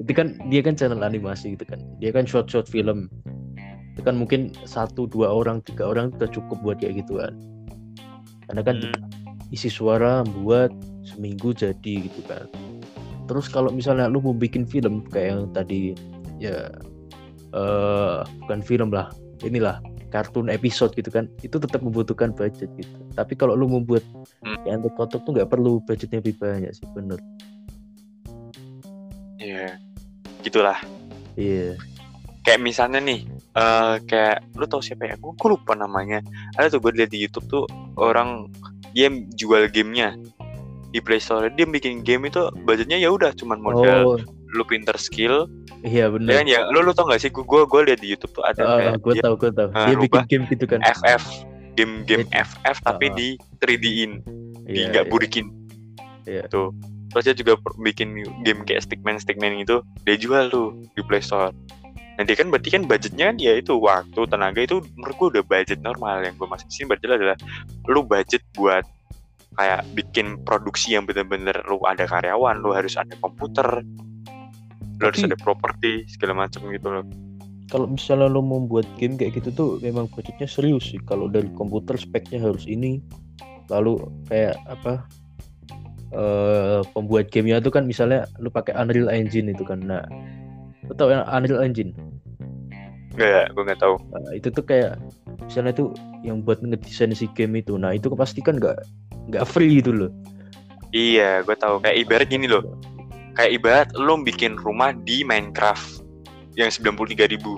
itu 0.00 0.12
kan 0.16 0.36
dia 0.48 0.60
kan 0.64 0.74
channel 0.76 1.04
animasi 1.04 1.56
gitu 1.56 1.64
kan. 1.68 1.80
Dia 2.00 2.12
kan 2.12 2.24
short 2.24 2.48
short 2.48 2.68
film. 2.68 3.12
Itu 3.92 4.00
kan 4.04 4.16
mungkin 4.16 4.56
satu 4.64 5.04
dua 5.04 5.28
orang 5.28 5.60
tiga 5.64 5.88
orang 5.92 6.12
udah 6.16 6.28
cukup 6.32 6.56
buat 6.64 6.80
kayak 6.80 7.04
gituan 7.04 7.36
karena 8.48 8.68
kan 8.68 8.76
Hmm. 8.84 9.52
isi 9.52 9.72
suara 9.72 10.24
buat 10.24 10.68
seminggu 11.04 11.56
jadi 11.56 12.04
gitu 12.08 12.20
kan. 12.28 12.48
Terus 13.28 13.48
kalau 13.48 13.72
misalnya 13.72 14.12
lu 14.12 14.20
mau 14.20 14.36
bikin 14.36 14.68
film 14.68 15.04
kayak 15.08 15.28
yang 15.32 15.42
tadi 15.56 15.96
ya 16.36 16.68
eh 17.52 18.18
bukan 18.44 18.60
film 18.64 18.88
lah 18.92 19.08
inilah 19.44 19.80
kartun 20.12 20.52
episode 20.52 20.92
gitu 20.92 21.08
kan 21.08 21.24
itu 21.40 21.56
tetap 21.56 21.80
membutuhkan 21.80 22.36
budget 22.36 22.68
gitu 22.76 22.92
tapi 23.16 23.32
kalau 23.32 23.56
lu 23.56 23.64
membuat 23.66 24.04
Hmm. 24.44 24.58
yang 24.68 24.82
kotok 24.94 25.24
tuh 25.24 25.32
nggak 25.32 25.48
perlu 25.48 25.80
budgetnya 25.88 26.20
lebih 26.20 26.36
banyak 26.36 26.70
sih 26.74 26.84
bener 26.92 27.16
Iya. 29.42 29.74
Gitulah. 30.42 30.78
iya 31.34 31.74
Kayak 32.42 32.58
misalnya 32.62 32.98
nih, 32.98 33.22
eh 33.54 33.94
kayak 34.10 34.42
lu 34.58 34.66
tau 34.66 34.82
siapa 34.82 35.06
ya? 35.06 35.14
Gue 35.14 35.34
lupa 35.46 35.78
namanya. 35.78 36.18
Ada 36.58 36.74
tuh 36.74 36.82
gue 36.82 36.98
lihat 36.98 37.14
di 37.14 37.22
YouTube 37.22 37.46
tuh 37.46 37.64
orang 37.94 38.50
dia 38.90 39.06
jual 39.38 39.70
gamenya 39.70 40.18
di 40.90 40.98
Play 40.98 41.22
Store. 41.22 41.46
Dia 41.54 41.66
bikin 41.66 42.02
game 42.02 42.26
itu 42.26 42.50
budgetnya 42.66 42.98
ya 42.98 43.14
udah 43.14 43.30
cuman 43.38 43.58
modal 43.62 43.98
oh 44.02 44.18
lu 44.52 44.62
pinter 44.62 44.94
skill. 44.96 45.48
iya 45.82 46.06
Ya 46.06 46.06
bener 46.08 46.30
kan 46.30 46.46
ya, 46.46 46.60
lu 46.68 46.80
lu 46.80 46.92
tau 46.92 47.04
gak 47.04 47.18
sih? 47.18 47.28
Gue 47.28 47.42
gue 47.42 47.64
gue 47.64 47.80
lihat 47.88 47.98
di 47.98 48.08
YouTube 48.12 48.32
tuh 48.32 48.44
ada 48.44 48.60
Ah, 48.60 48.76
kayak 48.78 48.94
gue 49.00 49.12
dia 49.12 49.22
tahu 49.22 49.34
gue 49.36 49.50
tahu 49.50 49.68
eh, 49.68 49.84
dia 49.84 49.96
bikin 49.98 50.22
game 50.28 50.44
gitu 50.46 50.64
kan 50.66 50.80
FF 50.84 51.24
game 51.72 51.92
game 52.04 52.22
Itu. 52.22 52.36
FF 52.38 52.76
tapi 52.82 53.04
Ah. 53.06 53.14
di 53.14 53.28
3D-in, 53.58 54.12
di 54.62 54.78
Iya, 54.78 54.92
nggak 54.92 55.04
iya. 55.04 55.10
burikin. 55.10 55.46
Iya. 56.22 56.42
Tuh. 56.46 56.70
Terus 57.10 57.24
dia 57.24 57.34
juga 57.34 57.52
bikin 57.78 58.08
game 58.40 58.60
kayak 58.62 58.82
Stickman 58.82 59.16
Stickman 59.16 59.56
itu 59.58 59.80
dia 60.04 60.16
jual 60.16 60.48
tuh 60.48 60.72
di 60.92 61.02
Play 61.02 61.20
Store. 61.20 61.52
Nah 62.12 62.22
dia 62.22 62.36
kan 62.36 62.46
berarti 62.46 62.68
kan 62.70 62.84
budgetnya 62.84 63.24
kan 63.26 63.36
ya 63.36 63.52
itu 63.54 63.72
waktu 63.74 64.20
tenaga 64.26 64.60
itu 64.60 64.84
menurut 64.94 65.16
gue 65.18 65.28
udah 65.32 65.44
budget 65.44 65.80
normal 65.80 66.20
yang 66.20 66.36
gue 66.36 66.44
masuk 66.44 66.68
sini 66.68 66.86
budget 66.86 67.08
adalah 67.10 67.36
lu 67.84 68.00
budget 68.02 68.44
buat 68.52 68.84
kayak 69.52 69.84
bikin 69.92 70.40
produksi 70.40 70.92
yang 70.92 71.04
bener-bener 71.04 71.52
lu 71.64 71.76
ada 71.82 72.04
karyawan, 72.04 72.56
lu 72.58 72.72
harus 72.72 72.96
ada 72.96 73.12
komputer, 73.18 73.84
lu 75.02 75.10
harus 75.10 75.26
ada 75.26 75.34
properti 75.34 76.06
segala 76.06 76.46
macam 76.46 76.62
gitu 76.70 76.86
loh. 76.86 77.04
kalau 77.72 77.88
misalnya 77.88 78.28
lo 78.28 78.44
mau 78.44 78.60
buat 78.60 78.84
game 79.00 79.16
kayak 79.16 79.40
gitu 79.40 79.48
tuh 79.56 79.70
memang 79.80 80.04
budgetnya 80.12 80.44
serius 80.44 80.92
sih. 80.92 81.00
Kalau 81.08 81.24
dari 81.32 81.48
komputer 81.56 81.96
speknya 81.96 82.36
harus 82.44 82.68
ini 82.68 83.00
lalu 83.72 83.96
kayak 84.28 84.60
apa 84.68 85.08
eh 86.12 86.84
pembuat 86.92 87.32
gamenya 87.32 87.64
tuh 87.64 87.72
kan 87.72 87.88
misalnya 87.88 88.28
lu 88.36 88.52
pakai 88.52 88.76
Unreal 88.76 89.08
Engine 89.08 89.56
itu 89.56 89.64
kan. 89.64 89.80
Nah 89.80 90.04
lo 90.84 90.92
tau 90.92 91.08
yang 91.08 91.24
Unreal 91.24 91.64
Engine? 91.64 91.96
Enggak, 93.16 93.56
gue 93.56 93.62
nggak 93.64 93.80
tahu 93.80 93.96
Nah, 94.12 94.32
itu 94.36 94.48
tuh 94.52 94.64
kayak 94.68 95.00
misalnya 95.48 95.72
tuh 95.72 95.96
yang 96.20 96.44
buat 96.44 96.60
ngedesain 96.60 97.16
si 97.16 97.24
game 97.32 97.64
itu. 97.64 97.80
Nah 97.80 97.96
itu 97.96 98.12
pasti 98.12 98.44
kan 98.44 98.60
nggak 98.60 98.76
nggak 99.32 99.44
free 99.48 99.80
gitu 99.80 99.96
loh. 99.96 100.12
Iya 100.92 101.40
gue 101.40 101.56
tahu 101.56 101.80
kayak 101.80 102.04
ibarat 102.04 102.28
gini 102.28 102.44
loh 102.52 102.60
kayak 103.32 103.50
ibarat 103.52 103.88
lo 103.96 104.16
bikin 104.18 104.56
rumah 104.56 104.92
di 104.92 105.22
Minecraft 105.22 106.04
yang 106.54 106.68
93.000 106.68 107.32
ribu. 107.32 107.56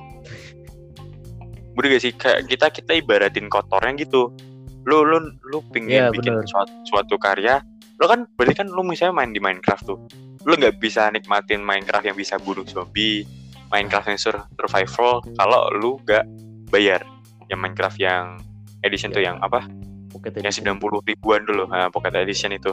Bener 1.75 1.99
gak 1.99 2.03
sih? 2.03 2.13
Kayak 2.15 2.47
kita 2.47 2.67
kita 2.71 2.93
ibaratin 2.95 3.51
kotornya 3.51 3.99
gitu. 3.99 4.31
Lo 4.87 5.03
lo 5.03 5.19
lo 5.43 5.59
pingin 5.75 6.07
Iya, 6.07 6.15
bikin 6.15 6.39
bener. 6.39 6.47
suatu, 6.47 6.73
suatu 6.87 7.17
karya. 7.19 7.59
Lo 7.99 8.07
kan 8.07 8.27
berarti 8.39 8.55
kan 8.55 8.69
lo 8.71 8.83
misalnya 8.87 9.19
main 9.19 9.35
di 9.35 9.43
Minecraft 9.43 9.83
tuh. 9.83 9.99
Lo 10.47 10.55
nggak 10.55 10.79
bisa 10.79 11.11
nikmatin 11.11 11.65
Minecraft 11.65 12.07
yang 12.07 12.17
bisa 12.17 12.39
bunuh 12.39 12.63
zombie 12.65 13.27
Minecraft 13.73 14.15
yang 14.15 14.21
sur- 14.21 14.47
survival 14.55 15.19
kalau 15.35 15.67
lu 15.75 15.99
nggak 16.07 16.23
bayar 16.71 17.03
yang 17.51 17.59
Minecraft 17.59 17.99
yang 17.99 18.25
edition 18.87 19.11
tuh 19.11 19.25
Iya. 19.25 19.35
yang 19.35 19.37
apa? 19.43 19.67
Pocket 20.15 20.31
yang 20.39 20.47
Edition. 20.47 20.79
90 20.79 21.03
ribuan 21.03 21.43
dulu 21.43 21.67
nah, 21.67 21.91
Pocket 21.91 22.15
Edition 22.15 22.55
itu. 22.55 22.71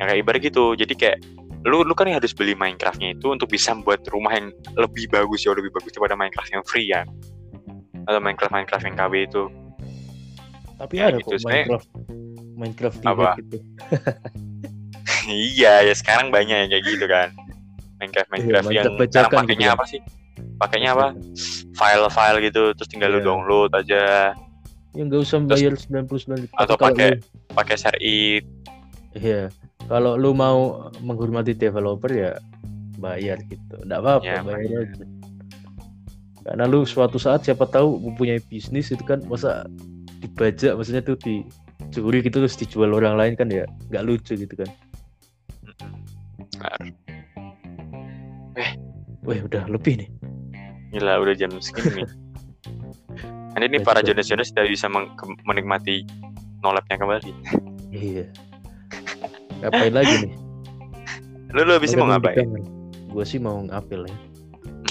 Yang 0.00 0.06
kayak 0.08 0.20
ibarat 0.24 0.40
gitu. 0.40 0.64
Jadi 0.72 0.94
kayak 0.96 1.18
lu 1.60 1.84
lu 1.84 1.92
kan 1.92 2.08
harus 2.08 2.32
beli 2.32 2.52
Minecraftnya 2.52 3.12
itu 3.12 3.28
untuk 3.28 3.46
bisa 3.46 3.70
membuat 3.70 4.00
rumah 4.08 4.32
yang 4.32 4.48
lebih 4.74 5.06
bagus 5.06 5.44
jauh 5.44 5.52
lebih 5.52 5.68
bagus 5.70 5.92
daripada 5.92 6.16
Minecraft 6.16 6.50
yang 6.50 6.64
free 6.64 6.88
ya. 6.88 7.04
Atau 8.04 8.16
Minecraft 8.18 8.48
Minecraft 8.50 8.84
yang 8.86 8.96
KB 8.96 9.12
itu. 9.22 9.44
Tapi 10.74 10.94
Ya, 10.96 11.04
ada 11.06 11.18
gitu, 11.18 11.28
kok 11.30 11.44
Minecraft 11.44 11.88
Minecraft 12.56 12.98
Apa? 13.04 13.30
Gitu 13.36 13.56
iya 15.28 15.84
ya 15.84 15.92
sekarang 15.92 16.28
banyak 16.28 16.56
yang 16.58 16.70
kayak 16.70 16.84
gitu 16.86 17.04
kan. 17.04 17.28
Minecraft 17.98 18.28
Minecraft 18.30 18.64
Iya, 18.64 18.72
yang 18.72 18.84
Minecraft 18.88 18.88
sekarang 18.88 18.98
bajakan 18.98 19.36
pakainya 19.36 19.58
gitu. 19.58 19.68
ya. 19.68 19.76
apa 19.76 19.84
sih? 19.86 20.00
Pakainya 20.56 20.90
apa? 20.92 21.06
File-file 21.72 22.38
gitu 22.42 22.62
terus 22.74 22.88
tinggal 22.88 23.08
lu 23.10 23.18
Iya. 23.18 23.26
download 23.26 23.70
aja. 23.72 24.02
Yang 24.90 25.04
nggak 25.06 25.20
usah 25.22 25.38
bayar 25.42 25.72
99 25.76 26.40
ribu 26.40 26.52
atau 26.52 26.74
Tapi 26.74 26.80
kalau 26.80 26.94
pakai- 26.96 27.20
pakai 27.52 27.76
share 27.76 28.00
it. 28.00 28.44
Iya, 29.12 29.50
kalau 29.90 30.14
lu 30.14 30.30
mau 30.30 30.58
menghormati 31.02 31.52
developer 31.52 32.08
ya 32.08 32.38
bayar 32.96 33.42
gitu. 33.44 33.74
Enggak 33.82 34.00
apa-apa, 34.00 34.24
Ya, 34.24 34.38
bayar 34.40 34.86
aja. 34.86 35.04
Karena 36.40 36.64
lu 36.64 36.82
suatu 36.84 37.18
saat 37.18 37.42
siapa 37.42 37.66
tahu 37.66 37.98
mempunyai 38.00 38.38
bisnis 38.40 38.88
itu 38.88 39.02
kan 39.02 39.20
masa 39.26 39.66
dibajak 40.20 40.72
maksudnya 40.72 41.00
tuh 41.00 41.16
dicuri 41.16 42.20
gitu 42.20 42.38
terus 42.38 42.54
dijual 42.54 42.92
orang 42.92 43.16
lain 43.16 43.34
kan 43.34 43.48
ya 43.48 43.66
nggak 43.90 44.04
lucu 44.04 44.32
gitu 44.34 44.54
kan. 44.54 44.68
Benar. 46.56 46.80
Wah, 49.20 49.40
udah 49.42 49.64
lebih 49.68 50.00
nih. 50.00 50.08
Gila 50.90 51.20
udah 51.20 51.34
jam 51.34 51.50
segini 51.58 52.02
nih. 52.02 52.08
Nanti 53.52 53.66
ini 53.66 53.78
Ya, 53.78 53.84
para 53.84 54.00
juga. 54.00 54.14
jonas-jonas 54.16 54.48
sudah 54.48 54.64
bisa 54.64 54.86
menikmati 55.44 56.06
nolapnya 56.62 56.96
kembali. 56.96 57.32
Iya. 57.90 58.24
Ngapain 59.60 59.92
lagi 59.92 60.14
nih? 60.26 60.32
Lu 61.54 61.66
lu 61.66 61.72
habis 61.74 61.90
mau 61.98 62.06
ngapain? 62.06 62.46
Gue 63.10 63.24
sih 63.26 63.42
mau 63.42 63.58
ngapel 63.66 64.06
ya. 64.06 64.14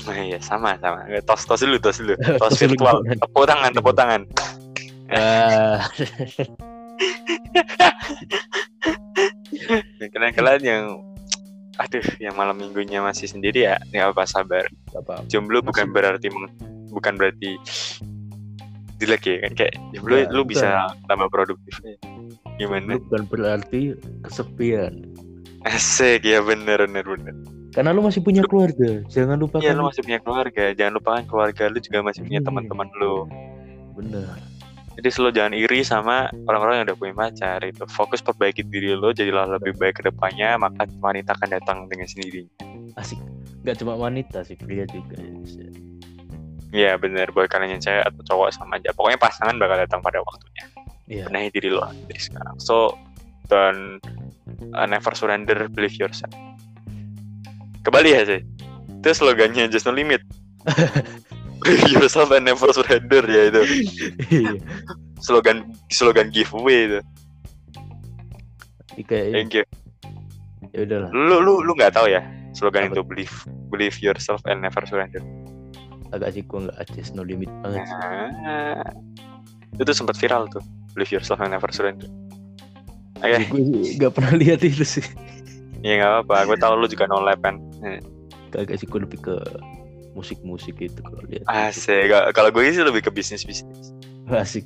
Oh, 0.04 0.16
iya 0.28 0.40
sama 0.44 0.76
sama. 0.78 1.08
Tos 1.24 1.48
tos 1.48 1.64
dulu 1.64 1.80
tos 1.80 1.98
dulu. 1.98 2.20
Tos 2.42 2.60
virtual. 2.60 3.00
Tepuk 3.08 3.46
tangan 3.48 3.72
tepuk 3.72 3.96
tangan. 3.96 4.22
Kalian-kalian 10.00 10.62
yang 10.64 10.84
aduh 11.80 12.04
yang 12.20 12.36
malam 12.36 12.60
minggunya 12.60 13.00
masih 13.00 13.32
sendiri 13.32 13.64
ya 13.64 13.80
nggak 13.88 14.12
apa 14.12 14.28
sabar 14.28 14.68
apa-apa. 14.92 15.24
jomblo 15.32 15.64
bukan 15.64 15.88
Masih- 15.88 15.96
berarti 15.96 16.28
bukan 16.92 17.14
berarti 17.16 17.56
jelek 19.00 19.24
ya 19.24 19.36
kan 19.48 19.52
kayak 19.56 19.74
jomblo 19.96 20.16
Ya, 20.20 20.28
lu 20.28 20.44
bisa 20.44 20.92
tambah 21.08 21.32
produktif 21.32 21.80
gimana 22.60 22.94
Lu 22.94 23.02
bukan 23.02 23.24
berarti 23.26 23.96
kesepian. 24.22 24.94
asik 25.62 26.24
ya 26.24 26.40
bener 26.40 26.84
bener 26.84 27.04
bener 27.04 27.36
Karena 27.70 27.92
lu 27.92 28.02
masih 28.02 28.20
punya 28.20 28.42
keluarga. 28.44 29.06
Jangan 29.08 29.38
lupakan 29.38 29.62
Iya 29.62 29.72
lu 29.72 29.86
masih 29.86 30.02
punya 30.02 30.20
keluarga 30.20 30.66
jangan 30.74 30.94
lupakan 30.96 31.24
keluarga 31.26 31.64
lu 31.68 31.80
juga 31.80 32.00
masih 32.02 32.22
punya 32.22 32.40
Iya. 32.40 32.46
teman-teman 32.46 32.88
lu 32.96 33.16
bener. 33.94 34.26
jadi 34.96 35.10
selalu 35.10 35.32
jangan 35.32 35.54
iri 35.54 35.80
sama 35.82 36.16
orang-orang 36.44 36.76
yang 36.76 36.86
udah 36.88 36.98
punya 36.98 37.16
pacar 37.16 37.60
itu 37.62 37.84
fokus 37.88 38.20
perbaiki 38.20 38.64
diri 38.64 38.92
lo 38.92 39.12
jadilah 39.12 39.48
lebih 39.50 39.72
baik 39.74 39.96
ke 39.96 40.04
depannya 40.04 40.56
maka 40.56 40.84
wanita 40.98 41.32
akan 41.34 41.50
datang 41.52 41.78
dengan 41.88 42.04
sendirinya 42.06 42.52
Asik. 42.96 43.20
Gak 43.62 43.76
cuma 43.78 43.94
wanita 43.94 44.42
sih, 44.42 44.56
pria 44.56 44.84
juga. 44.86 45.16
ya. 45.16 45.68
Iya 46.70 46.92
bener 46.96 47.30
buat 47.30 47.48
kalian 47.48 47.76
yang 47.76 47.82
cewek 47.82 48.04
atau 48.04 48.22
cowok 48.26 48.50
sama 48.52 48.76
aja 48.76 48.92
pokoknya 48.92 49.18
pasangan 49.18 49.56
bakal 49.56 49.78
datang 49.78 50.00
pada 50.00 50.20
waktunya 50.20 50.64
Iya. 51.10 51.26
benahi 51.26 51.50
diri 51.50 51.70
lo 51.70 51.82
dari 52.06 52.22
sekarang 52.22 52.56
so 52.58 52.94
don't 53.50 53.98
uh, 54.72 54.86
never 54.86 55.12
surrender 55.12 55.66
believe 55.68 55.98
yourself 55.98 56.30
kembali 57.82 58.10
ya 58.14 58.22
sih 58.24 58.42
itu 59.00 59.10
slogannya 59.12 59.66
just 59.68 59.84
no 59.84 59.92
limit 59.92 60.22
believe 61.60 61.98
yourself 61.98 62.30
and 62.30 62.46
never 62.46 62.70
surrender 62.70 63.26
ya 63.26 63.50
itu 63.50 63.62
Iya. 64.30 64.62
slogan 65.20 65.66
slogan 65.90 66.30
giveaway 66.30 66.88
itu 66.88 67.00
Jadi 68.92 69.04
kayak 69.06 69.26
thank 69.32 69.52
you 69.54 69.64
ya 70.70 70.86
udahlah. 70.86 71.10
lu 71.10 71.38
lu 71.40 71.54
lu 71.64 71.72
nggak 71.74 71.92
tahu 71.92 72.06
ya 72.06 72.22
slogan 72.52 72.86
Apa? 72.86 72.92
itu 72.92 73.02
believe 73.02 73.34
believe 73.68 73.98
yourself 73.98 74.44
and 74.46 74.60
never 74.60 74.84
surrender 74.86 75.24
Agak 76.10 76.34
sih 76.34 76.42
gua 76.44 76.68
nggak 76.68 76.78
adjust 76.80 77.14
no 77.14 77.22
limit 77.22 77.50
banget. 77.62 77.86
sih. 77.86 77.98
nah, 78.42 78.82
itu 79.76 79.92
sempat 79.92 80.18
viral 80.18 80.50
tuh 80.50 80.62
believe 80.96 81.12
yourself 81.14 81.40
and 81.42 81.52
never 81.54 81.70
surrender 81.72 82.08
oke 83.20 83.40
Gue 83.52 83.62
sih 83.84 83.98
nggak 84.00 84.14
pernah 84.16 84.34
lihat 84.38 84.64
itu 84.64 84.84
sih. 84.86 85.06
ya 85.84 86.00
nggak 86.00 86.12
apa-apa 86.28 86.54
gue 86.54 86.58
tahu 86.60 86.74
lu 86.80 86.88
juga 86.88 87.08
no 87.08 87.24
lab 87.24 87.40
kan 87.42 87.60
Kagak 88.50 88.82
sih 88.82 88.88
gue 88.90 89.00
lebih 89.06 89.20
ke 89.22 89.36
musik-musik 90.18 90.74
gitu 90.82 91.00
kalau 91.06 91.22
lihat. 91.30 91.46
asik 91.48 92.10
kalau 92.34 92.50
gue 92.50 92.66
sih 92.68 92.82
lebih 92.82 93.06
ke 93.06 93.12
bisnis 93.14 93.46
bisnis 93.46 93.94
Asik. 94.30 94.62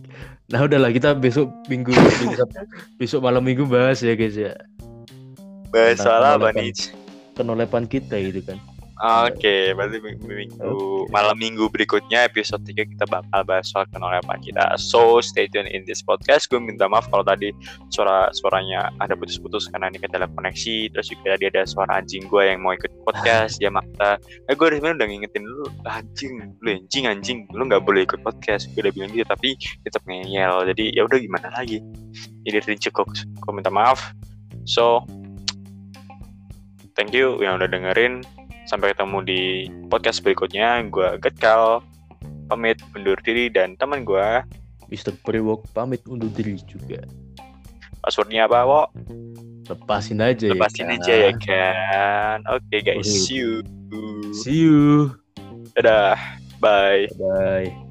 Nah 0.52 0.68
udahlah 0.68 0.92
kita 0.92 1.16
besok 1.16 1.48
minggu, 1.72 1.96
besok 3.00 3.24
malam 3.24 3.40
minggu 3.48 3.64
bahas 3.64 4.04
ya 4.04 4.12
guys 4.12 4.36
ya. 4.36 4.60
bahas 5.72 6.04
soal 6.04 6.20
apa 6.20 6.52
nih 6.52 6.76
Kenolepan 7.34 7.88
kita 7.88 8.20
gitu 8.20 8.44
kan. 8.44 8.60
Oke, 9.04 9.76
berarti 9.76 10.00
minggu, 10.00 11.12
malam 11.12 11.36
minggu 11.36 11.68
berikutnya 11.68 12.24
episode 12.24 12.64
3 12.64 12.88
kita 12.88 13.04
bakal 13.12 13.44
bahas 13.44 13.68
soal 13.68 13.84
kenolepan 13.92 14.40
kita. 14.40 14.80
So 14.80 15.20
stay 15.20 15.52
tune 15.52 15.68
in 15.68 15.84
this 15.84 16.00
podcast. 16.00 16.48
Gue 16.48 16.64
minta 16.64 16.88
maaf 16.88 17.12
kalau 17.12 17.28
tadi 17.28 17.52
suara 17.92 18.32
suaranya 18.32 18.96
ada 19.04 19.12
putus-putus 19.20 19.68
karena 19.68 19.92
ini 19.92 20.00
kendala 20.00 20.32
koneksi. 20.32 20.96
Terus 20.96 21.12
juga 21.12 21.36
tadi 21.36 21.52
ada 21.52 21.68
suara 21.68 22.00
anjing 22.00 22.32
gue 22.32 22.44
yang 22.48 22.64
mau 22.64 22.72
ikut 22.72 22.88
podcast. 23.04 23.60
Dia 23.60 23.76
maksa. 23.76 24.24
Eh 24.48 24.56
gue 24.56 24.72
sebenarnya 24.72 25.04
udah 25.04 25.08
ngingetin 25.12 25.44
lu 25.52 25.68
anjing, 25.84 26.34
lu 26.64 26.70
anjing 26.72 27.04
anjing, 27.04 27.40
lu 27.52 27.68
nggak 27.68 27.84
boleh 27.84 28.08
ikut 28.08 28.24
podcast. 28.24 28.72
Gue 28.72 28.88
udah 28.88 28.94
bilang 28.96 29.12
gitu 29.12 29.28
tapi 29.28 29.60
tetap 29.84 30.00
ngeyel. 30.08 30.64
Jadi 30.72 30.96
ya 30.96 31.04
udah 31.04 31.20
gimana 31.20 31.52
lagi. 31.52 31.84
Jadi 32.48 32.72
rinci 32.72 32.88
kok. 32.88 33.12
Gue 33.12 33.52
minta 33.52 33.68
maaf. 33.68 34.16
So 34.64 35.04
thank 36.96 37.12
you 37.12 37.44
yang 37.44 37.60
udah 37.60 37.68
dengerin. 37.68 38.24
Sampai 38.64 38.96
ketemu 38.96 39.18
di 39.24 39.42
podcast 39.92 40.24
berikutnya. 40.24 40.80
Gue 40.88 41.20
Getkal, 41.20 41.84
pamit 42.48 42.80
undur 42.96 43.18
diri 43.22 43.52
dan 43.52 43.76
teman 43.76 44.04
gue 44.08 44.28
Mr. 44.92 45.16
Priwok 45.26 45.66
pamit 45.74 46.04
undur 46.06 46.30
diri 46.32 46.60
juga. 46.64 47.02
passwordnya 48.04 48.52
apa, 48.52 48.68
Wo? 48.68 48.84
Lepasin 49.64 50.20
aja 50.20 50.52
Lepasin 50.52 50.92
ya. 50.92 51.00
aja 51.00 51.14
ya 51.16 51.32
kan. 51.40 52.38
Oke 52.52 52.84
guys, 52.84 53.00
Oke. 53.00 53.08
see 53.08 53.40
you. 53.40 53.64
See 54.36 54.60
you. 54.68 55.16
Dadah, 55.74 56.20
bye. 56.60 57.08
Bye. 57.16 57.83